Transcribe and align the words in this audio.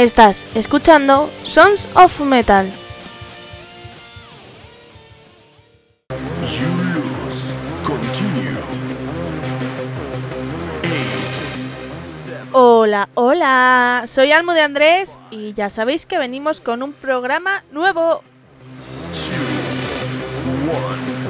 Estás 0.00 0.46
escuchando 0.54 1.30
Sons 1.42 1.86
of 1.92 2.20
Metal. 2.20 2.72
Hola, 12.52 13.10
hola, 13.12 14.04
soy 14.06 14.32
Almo 14.32 14.54
de 14.54 14.62
Andrés 14.62 15.18
y 15.30 15.52
ya 15.52 15.68
sabéis 15.68 16.06
que 16.06 16.16
venimos 16.16 16.62
con 16.62 16.82
un 16.82 16.94
programa 16.94 17.62
nuevo. 17.70 18.22
two, 19.12 19.36
one. 20.72 21.20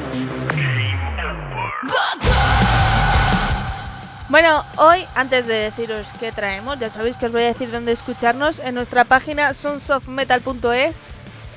Bueno, 4.30 4.64
hoy, 4.76 5.04
antes 5.16 5.44
de 5.48 5.54
deciros 5.54 6.06
qué 6.20 6.30
traemos, 6.30 6.78
ya 6.78 6.88
sabéis 6.88 7.16
que 7.16 7.26
os 7.26 7.32
voy 7.32 7.42
a 7.42 7.46
decir 7.46 7.72
dónde 7.72 7.90
escucharnos 7.90 8.60
en 8.60 8.76
nuestra 8.76 9.02
página 9.02 9.52
sonsofmetal.es, 9.54 11.00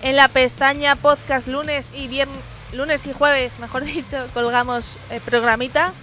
en 0.01 0.15
la 0.15 0.27
pestaña 0.27 0.95
podcast 0.95 1.47
lunes 1.47 1.91
y 1.95 2.07
viernes, 2.07 2.39
lunes 2.73 3.05
y 3.05 3.13
jueves, 3.13 3.59
mejor 3.59 3.83
dicho, 3.85 4.25
colgamos 4.33 4.97
eh, 5.11 5.21
programita 5.23 5.93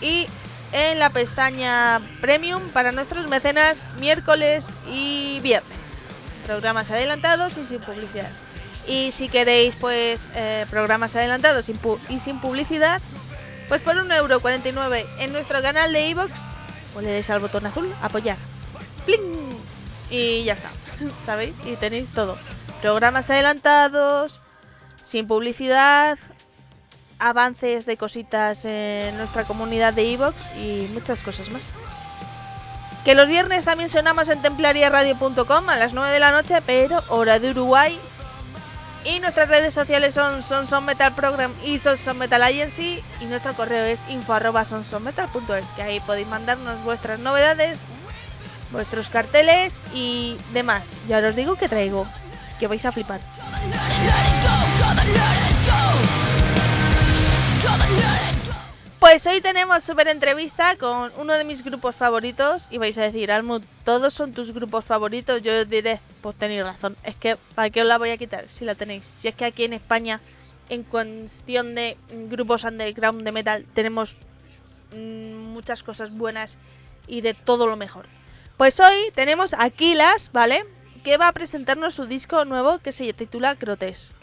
y 0.00 0.28
en 0.70 1.00
la 1.00 1.10
pestaña 1.10 2.00
premium 2.20 2.62
para 2.68 2.92
nuestros 2.92 3.26
mecenas 3.26 3.84
miércoles 3.98 4.70
y 4.86 5.40
viernes. 5.42 6.00
Programas 6.46 6.88
adelantados 6.92 7.58
y 7.58 7.64
sin 7.64 7.80
publicidad. 7.80 8.30
Y 8.86 9.10
si 9.10 9.28
queréis 9.28 9.74
pues 9.74 10.28
eh, 10.36 10.66
programas 10.70 11.16
adelantados 11.16 11.66
y 12.08 12.20
sin 12.20 12.40
publicidad, 12.40 13.02
pues 13.70 13.82
por 13.82 13.94
1,49€ 13.94 15.06
en 15.20 15.32
nuestro 15.32 15.62
canal 15.62 15.92
de 15.92 16.08
iVoox, 16.08 16.32
pues 16.92 17.06
le 17.06 17.12
dais 17.12 17.30
al 17.30 17.38
botón 17.38 17.66
azul, 17.66 17.88
apoyar. 18.02 18.36
¡Pling! 19.06 19.48
Y 20.10 20.42
ya 20.42 20.54
está, 20.54 20.70
¿sabéis? 21.24 21.54
Y 21.64 21.76
tenéis 21.76 22.08
todo. 22.08 22.36
Programas 22.82 23.30
adelantados, 23.30 24.40
sin 25.04 25.28
publicidad, 25.28 26.18
avances 27.20 27.86
de 27.86 27.96
cositas 27.96 28.64
en 28.64 29.16
nuestra 29.16 29.44
comunidad 29.44 29.94
de 29.94 30.02
iVoox 30.02 30.34
y 30.56 30.90
muchas 30.92 31.22
cosas 31.22 31.48
más. 31.50 31.62
Que 33.04 33.14
los 33.14 33.28
viernes 33.28 33.66
también 33.66 33.88
sonamos 33.88 34.28
en 34.30 34.42
templariaradio.com 34.42 35.68
a 35.68 35.76
las 35.76 35.94
9 35.94 36.12
de 36.12 36.18
la 36.18 36.32
noche, 36.32 36.60
pero 36.66 37.04
hora 37.06 37.38
de 37.38 37.50
Uruguay. 37.50 37.96
Y 39.04 39.18
nuestras 39.20 39.48
redes 39.48 39.72
sociales 39.72 40.14
son 40.14 40.42
Sonson 40.42 40.84
Metal 40.84 41.14
Program 41.14 41.52
y 41.64 41.78
Sonson 41.78 42.18
Metal 42.18 42.42
Agency. 42.42 43.02
Y 43.20 43.24
nuestro 43.26 43.54
correo 43.54 43.84
es 43.84 44.02
info 44.10 44.34
arroba 44.34 44.64
sonsonmetal.es, 44.64 45.68
que 45.70 45.82
ahí 45.82 46.00
podéis 46.00 46.28
mandarnos 46.28 46.82
vuestras 46.84 47.18
novedades, 47.18 47.86
vuestros 48.72 49.08
carteles 49.08 49.82
y 49.94 50.36
demás. 50.52 50.98
Ya 51.08 51.18
os 51.18 51.34
digo 51.34 51.56
que 51.56 51.68
traigo, 51.68 52.06
que 52.58 52.66
vais 52.66 52.84
a 52.84 52.92
flipar. 52.92 53.20
Pues 59.10 59.26
hoy 59.26 59.40
tenemos 59.40 59.82
super 59.82 60.06
entrevista 60.06 60.76
con 60.76 61.10
uno 61.16 61.34
de 61.34 61.42
mis 61.42 61.64
grupos 61.64 61.96
favoritos 61.96 62.68
y 62.70 62.78
vais 62.78 62.96
a 62.96 63.02
decir, 63.02 63.32
Almud, 63.32 63.60
todos 63.84 64.14
son 64.14 64.32
tus 64.32 64.54
grupos 64.54 64.84
favoritos. 64.84 65.42
Yo 65.42 65.62
os 65.62 65.68
diré, 65.68 65.98
pues 66.20 66.38
tenéis 66.38 66.62
razón, 66.62 66.96
es 67.02 67.16
que 67.16 67.36
¿para 67.56 67.70
qué 67.70 67.82
os 67.82 67.88
la 67.88 67.98
voy 67.98 68.10
a 68.10 68.16
quitar 68.18 68.48
si 68.48 68.64
la 68.64 68.76
tenéis? 68.76 69.04
Si 69.04 69.26
es 69.26 69.34
que 69.34 69.46
aquí 69.46 69.64
en 69.64 69.72
España, 69.72 70.20
en 70.68 70.84
cuestión 70.84 71.74
de 71.74 71.96
grupos 72.30 72.62
underground 72.62 73.24
de 73.24 73.32
metal, 73.32 73.66
tenemos 73.74 74.14
mm, 74.94 75.34
muchas 75.34 75.82
cosas 75.82 76.16
buenas 76.16 76.56
y 77.08 77.20
de 77.20 77.34
todo 77.34 77.66
lo 77.66 77.74
mejor. 77.74 78.06
Pues 78.56 78.78
hoy 78.78 79.10
tenemos 79.16 79.56
a 79.58 79.70
Kilas, 79.70 80.30
¿vale? 80.32 80.64
Que 81.02 81.16
va 81.16 81.26
a 81.26 81.32
presentarnos 81.32 81.94
su 81.94 82.06
disco 82.06 82.44
nuevo 82.44 82.78
que 82.78 82.92
se 82.92 83.12
titula 83.12 83.56
Grotesque. 83.56 84.14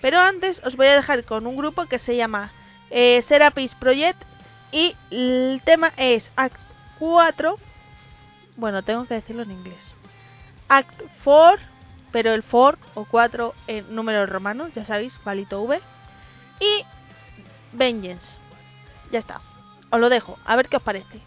Pero 0.00 0.20
antes 0.20 0.62
os 0.64 0.76
voy 0.76 0.86
a 0.86 0.94
dejar 0.94 1.24
con 1.24 1.48
un 1.48 1.56
grupo 1.56 1.86
que 1.86 1.98
se 1.98 2.14
llama 2.14 2.52
eh, 2.90 3.20
Serapis 3.22 3.74
Project 3.74 4.22
y 4.72 4.96
el 5.10 5.60
tema 5.64 5.92
es 5.96 6.32
Act 6.36 6.58
4. 6.98 7.58
Bueno, 8.56 8.82
tengo 8.82 9.06
que 9.06 9.14
decirlo 9.14 9.42
en 9.42 9.52
inglés. 9.52 9.94
Act 10.68 11.02
4, 11.24 11.64
pero 12.12 12.32
el 12.32 12.42
4 12.42 12.78
o 12.94 13.04
4 13.04 13.54
en 13.66 13.94
números 13.94 14.28
romanos, 14.28 14.72
ya 14.74 14.84
sabéis, 14.84 15.16
palito 15.18 15.62
V. 15.62 15.80
Y 16.60 16.84
Vengeance. 17.72 18.38
Ya 19.12 19.18
está. 19.18 19.40
Os 19.90 20.00
lo 20.00 20.08
dejo, 20.08 20.38
a 20.44 20.56
ver 20.56 20.68
qué 20.68 20.76
os 20.76 20.82
parece. 20.82 21.20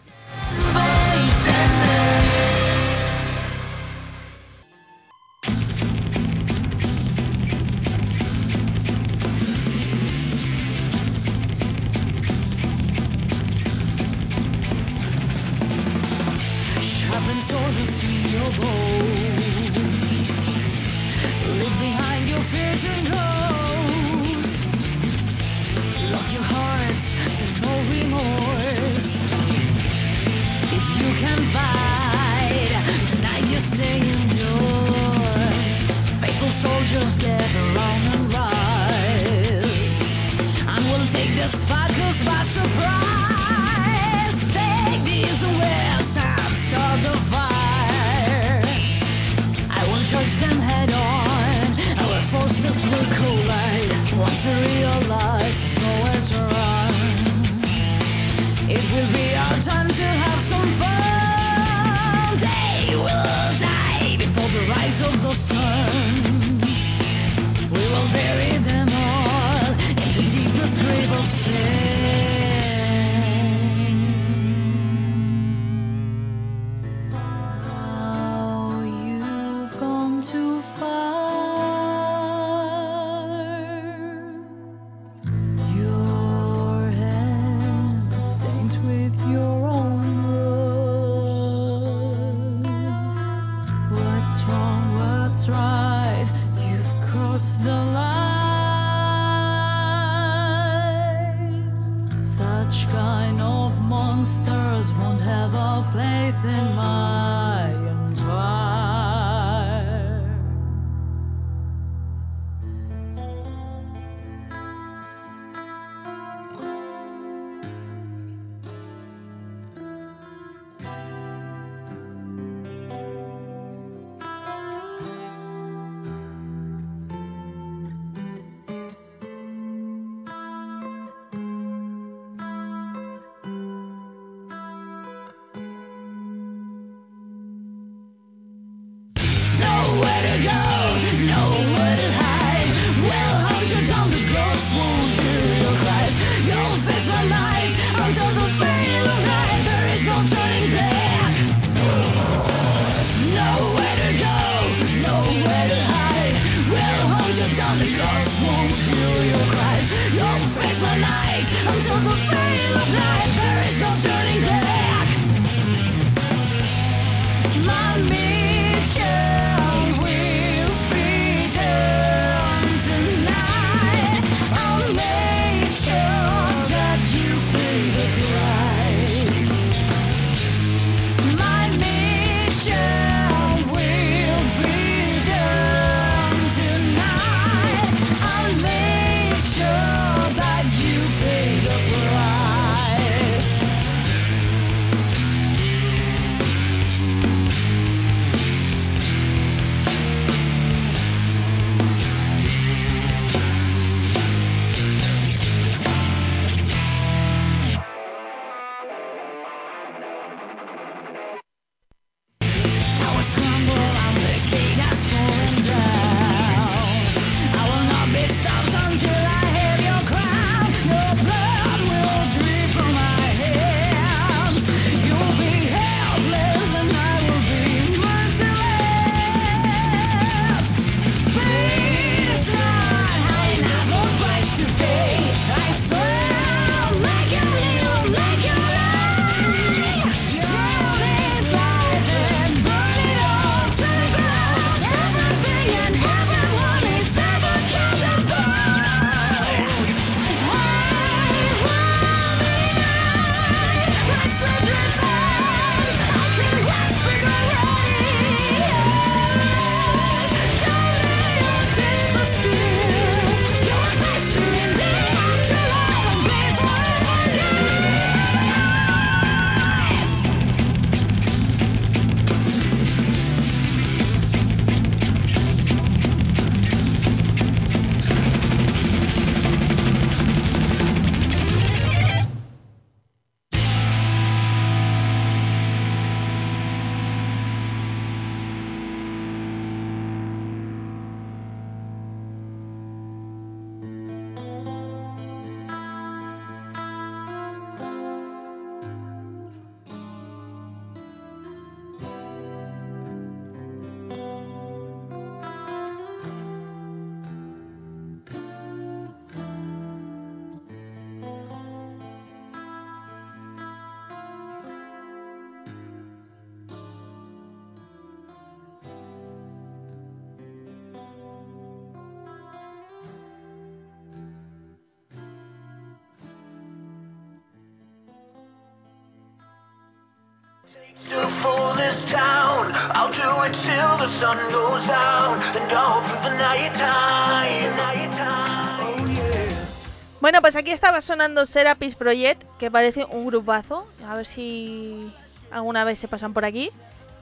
Bueno, 340.20 340.40
pues 340.42 340.54
aquí 340.56 340.70
estaba 340.70 341.00
sonando 341.00 341.46
Serapis 341.46 341.94
Project, 341.94 342.42
que 342.58 342.70
parece 342.70 343.06
un 343.06 343.26
grupazo. 343.26 343.86
A 344.06 344.14
ver 344.16 344.26
si 344.26 345.12
alguna 345.50 345.84
vez 345.84 345.98
se 345.98 346.08
pasan 346.08 346.34
por 346.34 346.44
aquí. 346.44 346.70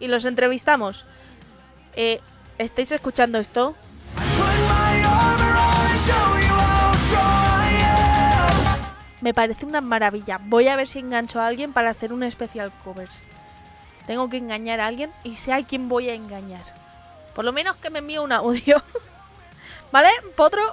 Y 0.01 0.09
los 0.09 0.25
entrevistamos. 0.25 1.05
Eh, 1.95 2.21
¿Estáis 2.59 2.93
escuchando 2.93 3.39
esto? 3.39 3.75
Me 9.21 9.35
parece 9.35 9.67
una 9.67 9.81
maravilla. 9.81 10.41
Voy 10.45 10.69
a 10.69 10.77
ver 10.77 10.87
si 10.87 10.99
engancho 10.99 11.41
a 11.41 11.47
alguien 11.47 11.73
para 11.73 11.91
hacer 11.91 12.13
un 12.13 12.23
especial 12.23 12.73
covers. 12.85 13.25
Tengo 14.09 14.29
que 14.31 14.39
engañar 14.39 14.81
a 14.81 14.87
alguien 14.87 15.13
y 15.23 15.37
sé 15.37 15.53
a 15.53 15.63
quién 15.63 15.91
voy 15.91 16.09
a 16.09 16.15
engañar. 16.15 16.65
Por 17.35 17.45
lo 17.45 17.53
menos 17.53 17.77
que 17.77 17.91
me 17.91 17.99
envíe 17.99 18.17
un 18.17 18.33
audio. 18.33 18.83
¿Vale? 19.93 20.09
¿Potro? 20.35 20.63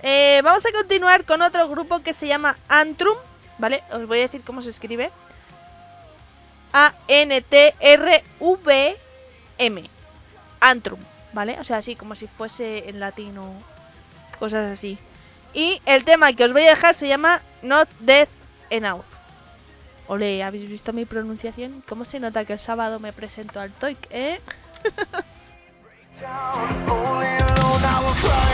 Eh, 0.00 0.40
vamos 0.44 0.64
a 0.64 0.70
continuar 0.70 1.24
con 1.24 1.42
otro 1.42 1.68
grupo 1.68 2.04
que 2.04 2.12
se 2.14 2.28
llama 2.28 2.56
Antrum. 2.68 3.16
¿Vale? 3.58 3.82
Os 3.90 4.06
voy 4.06 4.18
a 4.18 4.22
decir 4.22 4.42
cómo 4.44 4.62
se 4.62 4.70
escribe. 4.70 5.10
A-N-T-R-V-M. 6.72 7.10
Antrum. 10.60 11.00
¿Vale? 11.32 11.58
O 11.58 11.64
sea, 11.64 11.78
así 11.78 11.96
como 11.96 12.14
si 12.14 12.28
fuese 12.28 12.88
en 12.88 13.00
latín 13.00 13.38
o 13.38 13.52
cosas 14.38 14.70
así. 14.70 15.00
Y 15.52 15.82
el 15.84 16.04
tema 16.04 16.32
que 16.32 16.44
os 16.44 16.52
voy 16.52 16.62
a 16.62 16.70
dejar 16.70 16.94
se 16.94 17.08
llama 17.08 17.42
Not 17.62 17.88
Death 17.98 18.30
Enough. 18.70 19.17
Ole, 20.08 20.42
¿habéis 20.42 20.68
visto 20.68 20.94
mi 20.94 21.04
pronunciación? 21.04 21.84
¿Cómo 21.86 22.06
se 22.06 22.18
nota 22.18 22.46
que 22.46 22.54
el 22.54 22.58
sábado 22.58 22.98
me 22.98 23.12
presento 23.12 23.60
al 23.60 23.72
TOEIC, 23.72 23.98
eh? 24.10 24.40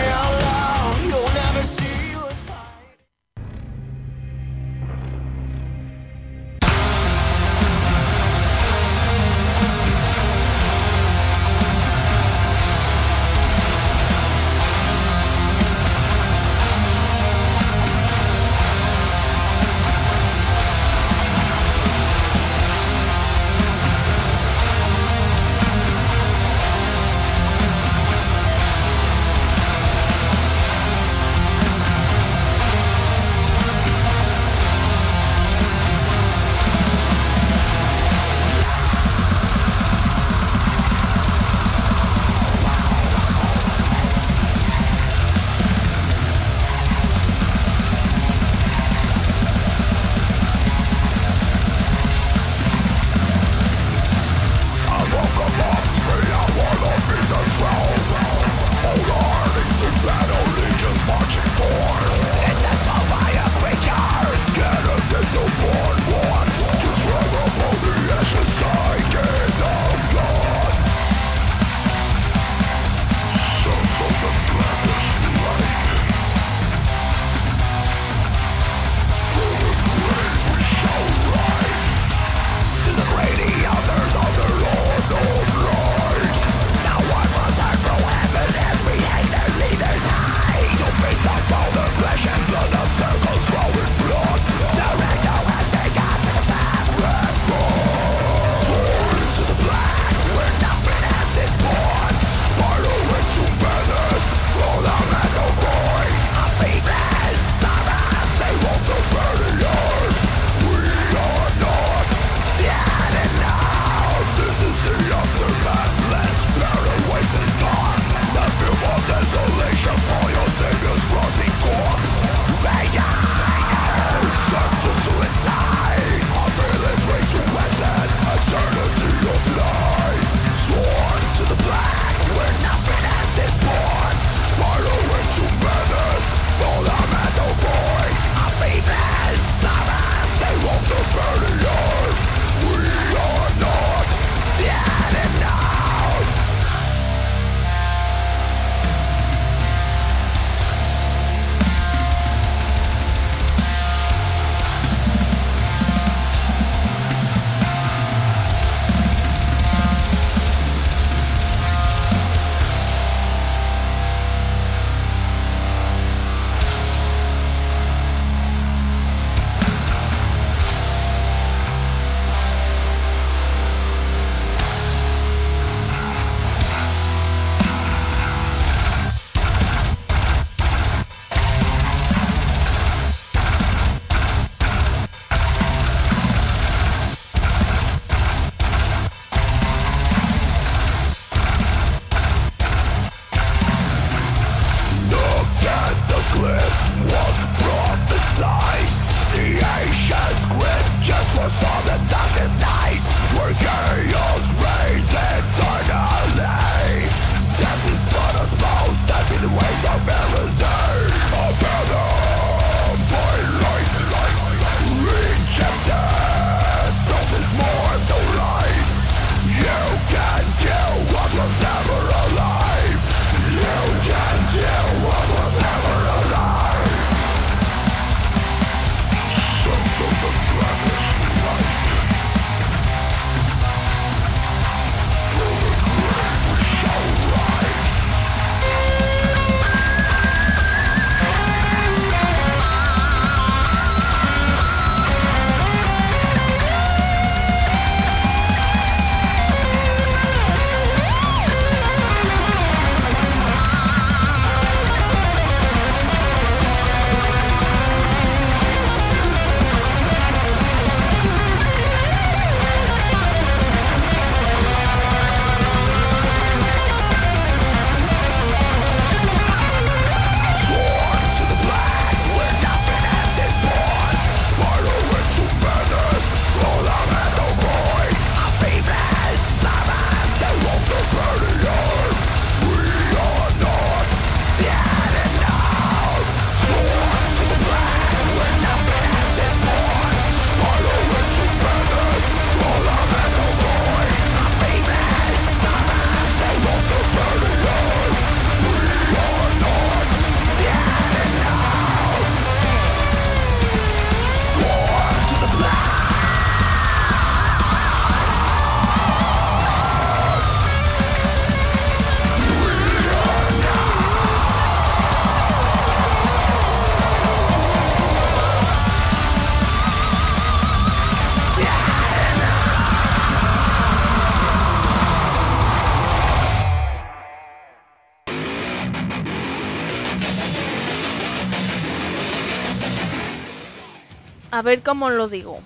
ver 334.64 334.82
cómo 334.82 335.10
lo 335.10 335.28
digo. 335.28 335.60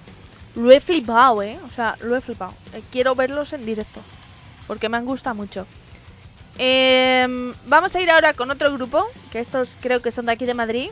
Lo 0.55 0.71
he 0.71 0.81
flipado, 0.81 1.43
¿eh? 1.43 1.59
O 1.67 1.71
sea, 1.71 1.97
lo 2.01 2.17
he 2.17 2.21
flipado. 2.21 2.53
Eh, 2.75 2.83
quiero 2.91 3.15
verlos 3.15 3.53
en 3.53 3.65
directo. 3.65 4.01
Porque 4.67 4.89
me 4.89 4.97
han 4.97 5.07
gustado 5.07 5.35
mucho. 5.35 5.67
Em, 6.59 7.55
vamos 7.67 7.95
a 7.95 8.01
ir 8.01 8.11
ahora 8.11 8.35
con 8.35 8.51
otro 8.51 8.73
grupo. 8.73 9.07
Que 9.31 9.41
estos 9.41 9.79
creo 9.81 10.03
que 10.03 10.11
son 10.11 10.27
de 10.27 10.33
aquí 10.33 10.45
de 10.45 10.55
Madrid. 10.55 10.91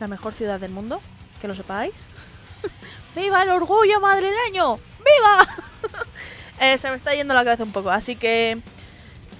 La 0.00 0.08
mejor 0.08 0.34
ciudad 0.34 0.60
del 0.60 0.72
mundo. 0.72 1.00
Que 1.40 1.48
lo 1.48 1.54
sepáis. 1.54 2.08
¡Viva 3.16 3.42
el 3.42 3.50
orgullo 3.50 4.00
madrileño! 4.00 4.76
¡Viva! 4.76 5.48
Eh, 6.58 6.78
se 6.78 6.88
me 6.88 6.96
está 6.96 7.14
yendo 7.14 7.34
la 7.34 7.44
cabeza 7.44 7.64
un 7.64 7.72
poco. 7.72 7.90
Así 7.90 8.16
que 8.16 8.58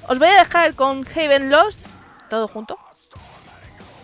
os 0.07 0.19
voy 0.19 0.29
a 0.29 0.45
dejar 0.45 0.75
con 0.75 1.07
Haven 1.09 1.51
Lost. 1.51 1.81
Todo 2.29 2.47
junto. 2.47 2.79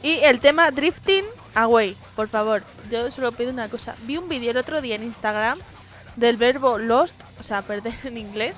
Y 0.02 0.14
el 0.20 0.40
tema 0.40 0.70
Drifting 0.70 1.26
Away, 1.54 1.94
por 2.14 2.28
favor. 2.28 2.62
Yo 2.90 3.10
solo 3.10 3.32
pido 3.32 3.50
una 3.50 3.68
cosa. 3.68 3.94
Vi 4.02 4.16
un 4.16 4.28
vídeo 4.28 4.50
el 4.50 4.56
otro 4.56 4.80
día 4.80 4.96
en 4.96 5.04
Instagram 5.04 5.58
del 6.16 6.36
verbo 6.36 6.78
lost, 6.78 7.14
o 7.40 7.42
sea, 7.42 7.62
perder 7.62 7.94
en 8.04 8.18
inglés. 8.18 8.56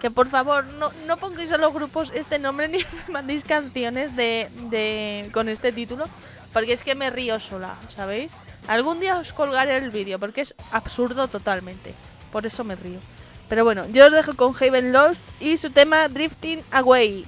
Que 0.00 0.10
por 0.10 0.28
favor 0.28 0.66
no, 0.66 0.92
no 1.06 1.16
pongáis 1.16 1.50
a 1.52 1.58
los 1.58 1.72
grupos 1.72 2.12
este 2.14 2.38
nombre 2.38 2.68
ni 2.68 2.78
me 2.78 2.84
mandéis 3.12 3.44
canciones 3.44 4.14
de, 4.16 4.50
de 4.70 5.30
con 5.32 5.48
este 5.48 5.72
título. 5.72 6.04
Porque 6.52 6.72
es 6.72 6.84
que 6.84 6.94
me 6.94 7.10
río 7.10 7.40
sola, 7.40 7.74
¿sabéis? 7.94 8.32
Algún 8.68 9.00
día 9.00 9.18
os 9.18 9.32
colgaré 9.32 9.76
el 9.76 9.90
vídeo 9.90 10.18
porque 10.18 10.42
es 10.42 10.54
absurdo 10.70 11.28
totalmente. 11.28 11.94
Por 12.30 12.46
eso 12.46 12.64
me 12.64 12.76
río. 12.76 13.00
Pero 13.48 13.64
bueno, 13.64 13.86
yo 13.88 14.06
os 14.06 14.12
dejo 14.12 14.34
con 14.34 14.54
Haven 14.54 14.92
Lost 14.92 15.22
y 15.40 15.56
su 15.56 15.70
tema 15.70 16.08
Drifting 16.08 16.62
Away. 16.70 17.26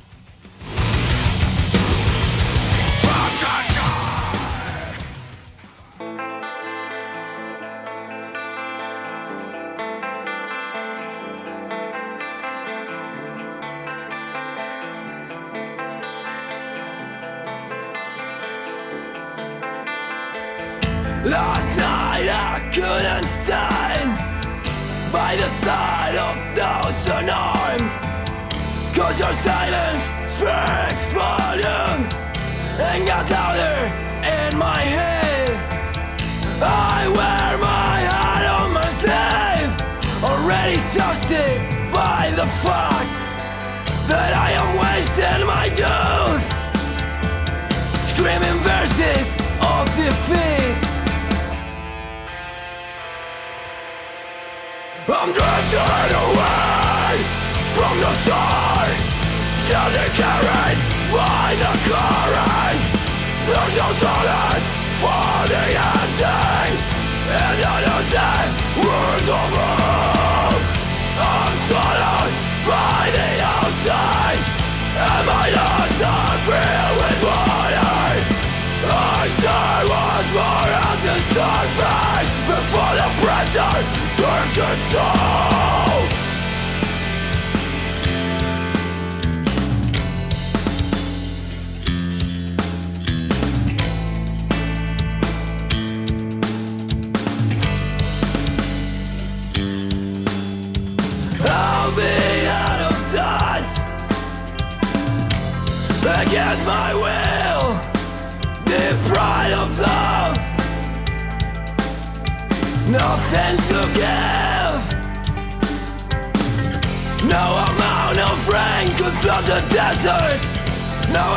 Don't 63.94 64.55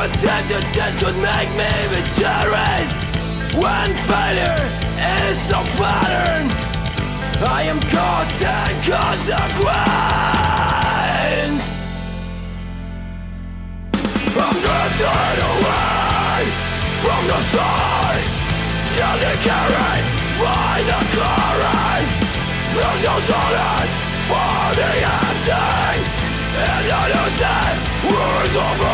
No 0.10 0.26
attempted 0.26 0.64
test 0.74 1.00
could 1.00 1.16
make 1.18 1.50
me 1.56 1.70
victorious 1.94 2.90
When 3.56 3.90
failure 4.10 4.66
is 5.30 5.38
the 5.48 5.62
pattern 5.78 6.50
I 7.42 7.64
am 7.64 7.80
cause 7.80 8.42
and 8.42 8.84
consequence. 8.84 9.70
I'm 14.36 14.56
drifting 14.60 15.40
away 15.54 16.42
from 17.04 17.22
the 17.28 17.40
sun 17.54 18.18
Gently 18.96 19.36
carried 19.46 20.06
by 20.42 20.84
the 20.90 21.00
current 21.16 22.08
There's 22.76 23.02
no 23.06 23.16
solace 23.30 23.94
for 24.28 24.74
the 24.76 24.92
ending 25.16 26.02
In 26.60 26.82
the 26.88 27.00
innocent 27.06 27.80
words 28.12 28.56
of 28.56 28.80
love 28.82 28.89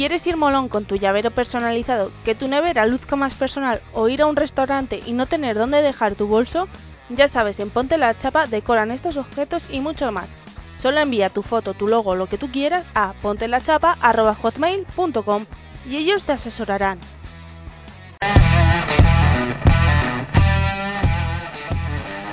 quieres 0.00 0.26
ir 0.26 0.38
molón 0.38 0.70
con 0.70 0.86
tu 0.86 0.96
llavero 0.96 1.30
personalizado, 1.30 2.10
que 2.24 2.34
tu 2.34 2.48
nevera 2.48 2.86
luzca 2.86 3.16
más 3.16 3.34
personal 3.34 3.82
o 3.92 4.08
ir 4.08 4.22
a 4.22 4.26
un 4.26 4.34
restaurante 4.34 5.02
y 5.04 5.12
no 5.12 5.26
tener 5.26 5.58
dónde 5.58 5.82
dejar 5.82 6.14
tu 6.14 6.26
bolso, 6.26 6.68
ya 7.10 7.28
sabes, 7.28 7.60
en 7.60 7.68
Ponte 7.68 7.98
la 7.98 8.16
Chapa 8.16 8.46
decoran 8.46 8.92
estos 8.92 9.18
objetos 9.18 9.68
y 9.70 9.80
mucho 9.80 10.10
más. 10.10 10.30
Solo 10.74 11.00
envía 11.00 11.28
tu 11.28 11.42
foto, 11.42 11.74
tu 11.74 11.86
logo, 11.86 12.14
lo 12.14 12.28
que 12.28 12.38
tú 12.38 12.50
quieras 12.50 12.86
a 12.94 13.12
pontelachapa.hotmail.com 13.20 15.44
y 15.86 15.98
ellos 15.98 16.22
te 16.22 16.32
asesorarán. 16.32 16.98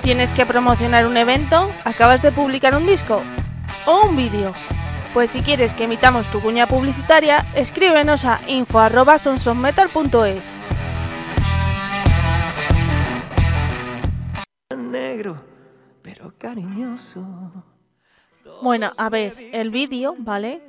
¿Tienes 0.03 0.31
que 0.31 0.45
promocionar 0.45 1.05
un 1.05 1.17
evento? 1.17 1.69
¿Acabas 1.83 2.21
de 2.21 2.31
publicar 2.31 2.77
un 2.77 2.85
disco? 2.85 3.21
¿O 3.85 4.07
un 4.07 4.15
vídeo? 4.15 4.53
Pues 5.17 5.31
si 5.31 5.41
quieres 5.41 5.73
que 5.73 5.85
emitamos 5.85 6.29
tu 6.29 6.39
cuña 6.41 6.67
publicitaria, 6.67 7.47
escríbenos 7.55 8.23
a 8.23 8.39
info.sonsonmetal.es. 8.47 10.55
negro, 14.77 15.41
pero 16.03 16.35
cariñoso. 16.37 17.25
Bueno, 18.61 18.91
a 18.95 19.09
ver, 19.09 19.33
el 19.53 19.71
vídeo, 19.71 20.13
¿vale? 20.19 20.61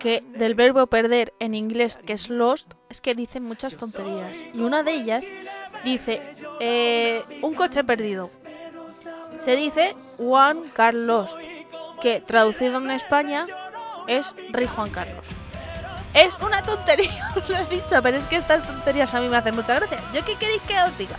Que 0.00 0.24
del 0.36 0.56
verbo 0.56 0.88
perder 0.88 1.32
en 1.38 1.54
inglés, 1.54 2.00
que 2.04 2.14
es 2.14 2.28
lost, 2.28 2.72
es 2.90 3.00
que 3.00 3.14
dicen 3.14 3.44
muchas 3.44 3.76
tonterías. 3.76 4.44
Y 4.52 4.62
una 4.62 4.82
de 4.82 4.94
ellas 4.94 5.22
dice, 5.84 6.20
eh, 6.58 7.22
un 7.40 7.54
coche 7.54 7.84
perdido. 7.84 8.32
Se 9.38 9.54
dice 9.54 9.94
Juan 10.16 10.62
Carlos, 10.72 11.36
que 12.04 12.20
traducido 12.20 12.76
en 12.76 12.90
España 12.90 13.46
es 14.06 14.30
Rey 14.50 14.68
Juan 14.76 14.90
Carlos. 14.90 15.24
Es 16.12 16.36
una 16.38 16.60
tontería, 16.60 17.30
os 17.36 17.48
lo 17.48 17.56
he 17.56 17.64
dicho, 17.64 18.02
pero 18.02 18.18
es 18.18 18.26
que 18.26 18.36
estas 18.36 18.64
tonterías 18.66 19.14
a 19.14 19.22
mí 19.22 19.28
me 19.28 19.38
hacen 19.38 19.56
mucha 19.56 19.76
gracia. 19.76 20.02
¿Yo 20.12 20.22
qué 20.22 20.36
queréis 20.36 20.60
que 20.68 20.74
os 20.86 20.98
diga? 20.98 21.16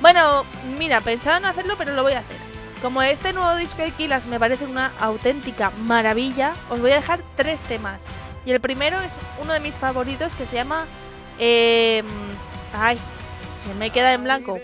Bueno, 0.00 0.44
mira, 0.76 1.00
pensaba 1.00 1.36
en 1.36 1.44
hacerlo, 1.44 1.76
pero 1.78 1.94
lo 1.94 2.02
voy 2.02 2.14
a 2.14 2.18
hacer. 2.18 2.36
Como 2.82 3.02
este 3.02 3.32
nuevo 3.32 3.54
disco 3.54 3.82
de 3.82 3.92
Kilas 3.92 4.26
me 4.26 4.40
parece 4.40 4.64
una 4.64 4.90
auténtica 4.98 5.70
maravilla, 5.70 6.54
os 6.70 6.80
voy 6.80 6.90
a 6.90 6.96
dejar 6.96 7.20
tres 7.36 7.62
temas. 7.62 8.04
Y 8.44 8.50
el 8.50 8.60
primero 8.60 9.00
es 9.00 9.12
uno 9.40 9.52
de 9.52 9.60
mis 9.60 9.74
favoritos 9.76 10.34
que 10.34 10.44
se 10.44 10.56
llama... 10.56 10.86
eh, 11.38 12.02
ay, 12.72 12.98
se 13.52 13.72
me 13.74 13.90
queda 13.90 14.12
en 14.12 14.24
blanco. 14.24 14.58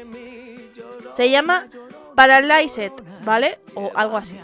Se 1.16 1.30
llama 1.30 1.68
Paralyzed, 2.16 2.92
¿vale? 3.24 3.60
O 3.76 3.92
algo 3.94 4.16
así. 4.16 4.36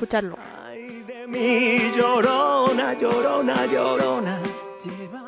Escuchadlo. 0.00 0.34
Ay 0.64 1.02
de 1.02 1.26
mí, 1.26 1.92
llorona, 1.94 2.94
llorona, 2.94 3.66
llorona. 3.66 4.40
Llévame 4.82 5.19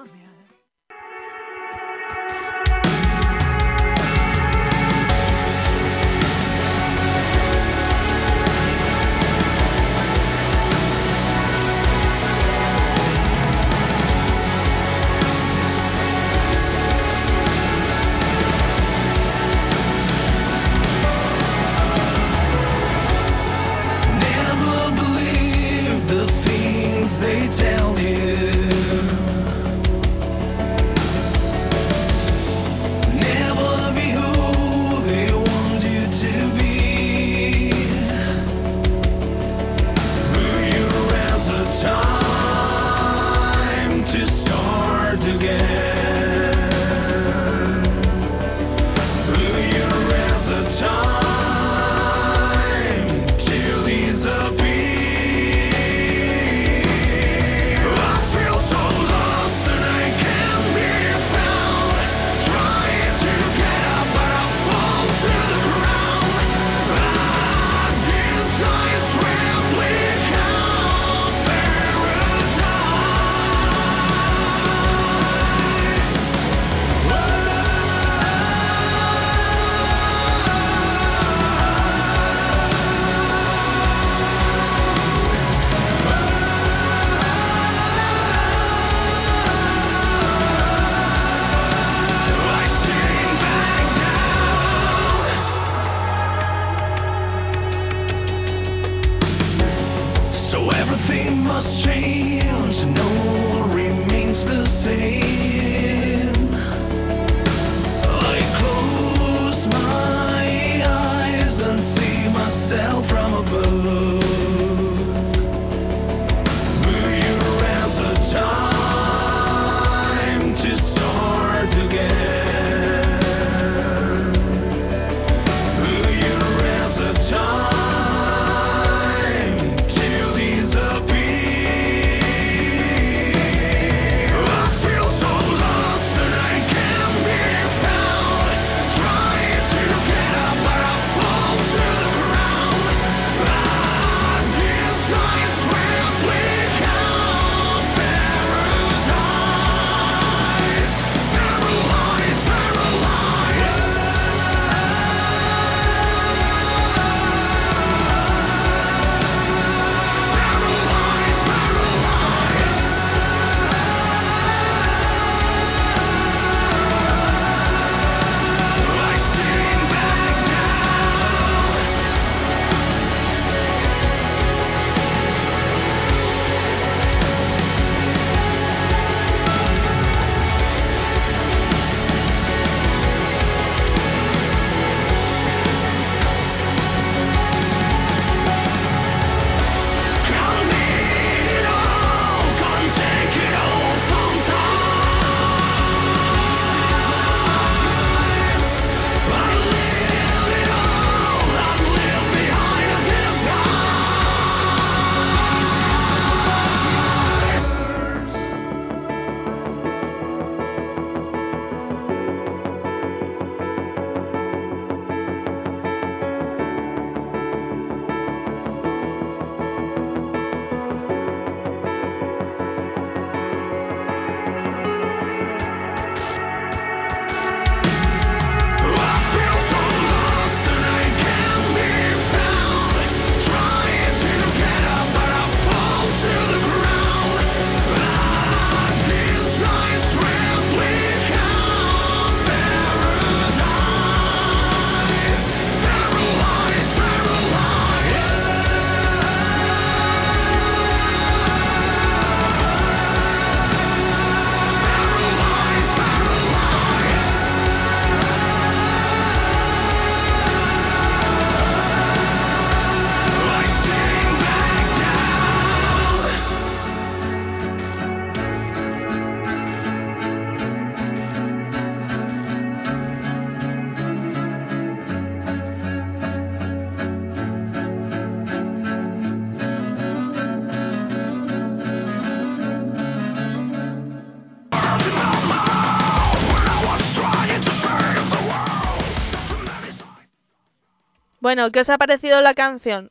Bueno, 291.45 291.71
¿qué 291.71 291.81
os 291.81 291.91
ha 291.91 291.99
parecido 291.99 292.41
la 292.41 292.55
canción? 292.55 293.11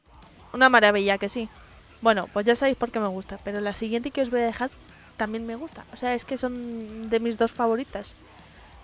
Una 0.54 0.70
maravilla, 0.70 1.17
que 1.20 1.30
sí. 1.30 1.52
Bueno, 2.02 2.30
pues 2.30 2.46
ya 2.46 2.56
sabéis 2.56 2.78
por 2.78 2.91
qué 2.91 3.00
me 3.00 3.08
gusta, 3.08 3.38
pero 3.44 3.62
la 3.62 3.74
siguiente 3.74 4.12
que 4.12 4.22
os 4.24 4.30
voy 4.32 4.39
a 4.41 4.46
dejar 4.46 4.72
también 5.17 5.46
me 5.46 5.56
gusta. 5.56 5.86
O 5.91 5.96
sea, 5.98 6.13
es 6.15 6.26
que 6.26 6.38
son 6.38 7.10
de 7.10 7.20
mis 7.20 7.38
dos 7.38 7.52
favoritas. 7.52 8.17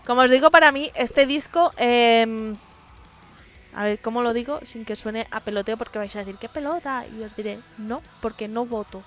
Como 0.06 0.22
os 0.22 0.32
digo, 0.32 0.52
para 0.52 0.72
mí 0.74 0.92
este 0.96 1.26
disco... 1.28 1.74
em, 1.78 2.60
a 3.72 3.84
ver, 3.86 4.02
¿cómo 4.02 4.24
lo 4.24 4.34
digo? 4.34 4.60
Sin 4.66 4.84
que 4.86 4.96
suene 4.98 5.26
a 5.32 5.40
peloteo 5.46 5.78
porque 5.78 6.00
vais 6.00 6.16
a 6.16 6.20
decir, 6.20 6.38
¿qué 6.40 6.50
pelota? 6.50 7.08
Y 7.08 7.24
os 7.24 7.34
diré, 7.36 7.64
no, 7.78 8.06
porque 8.20 8.48
no 8.50 8.66
voto. 8.66 9.06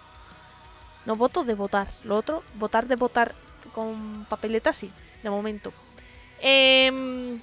No 1.04 1.16
voto 1.16 1.44
de 1.44 1.54
votar. 1.54 1.88
Lo 2.02 2.16
otro, 2.16 2.44
votar 2.52 2.86
de 2.86 2.96
votar 2.96 3.36
con 3.70 4.26
papeleta, 4.26 4.72
sí, 4.72 4.94
de 5.22 5.30
momento. 5.30 5.74
Em, 6.38 7.42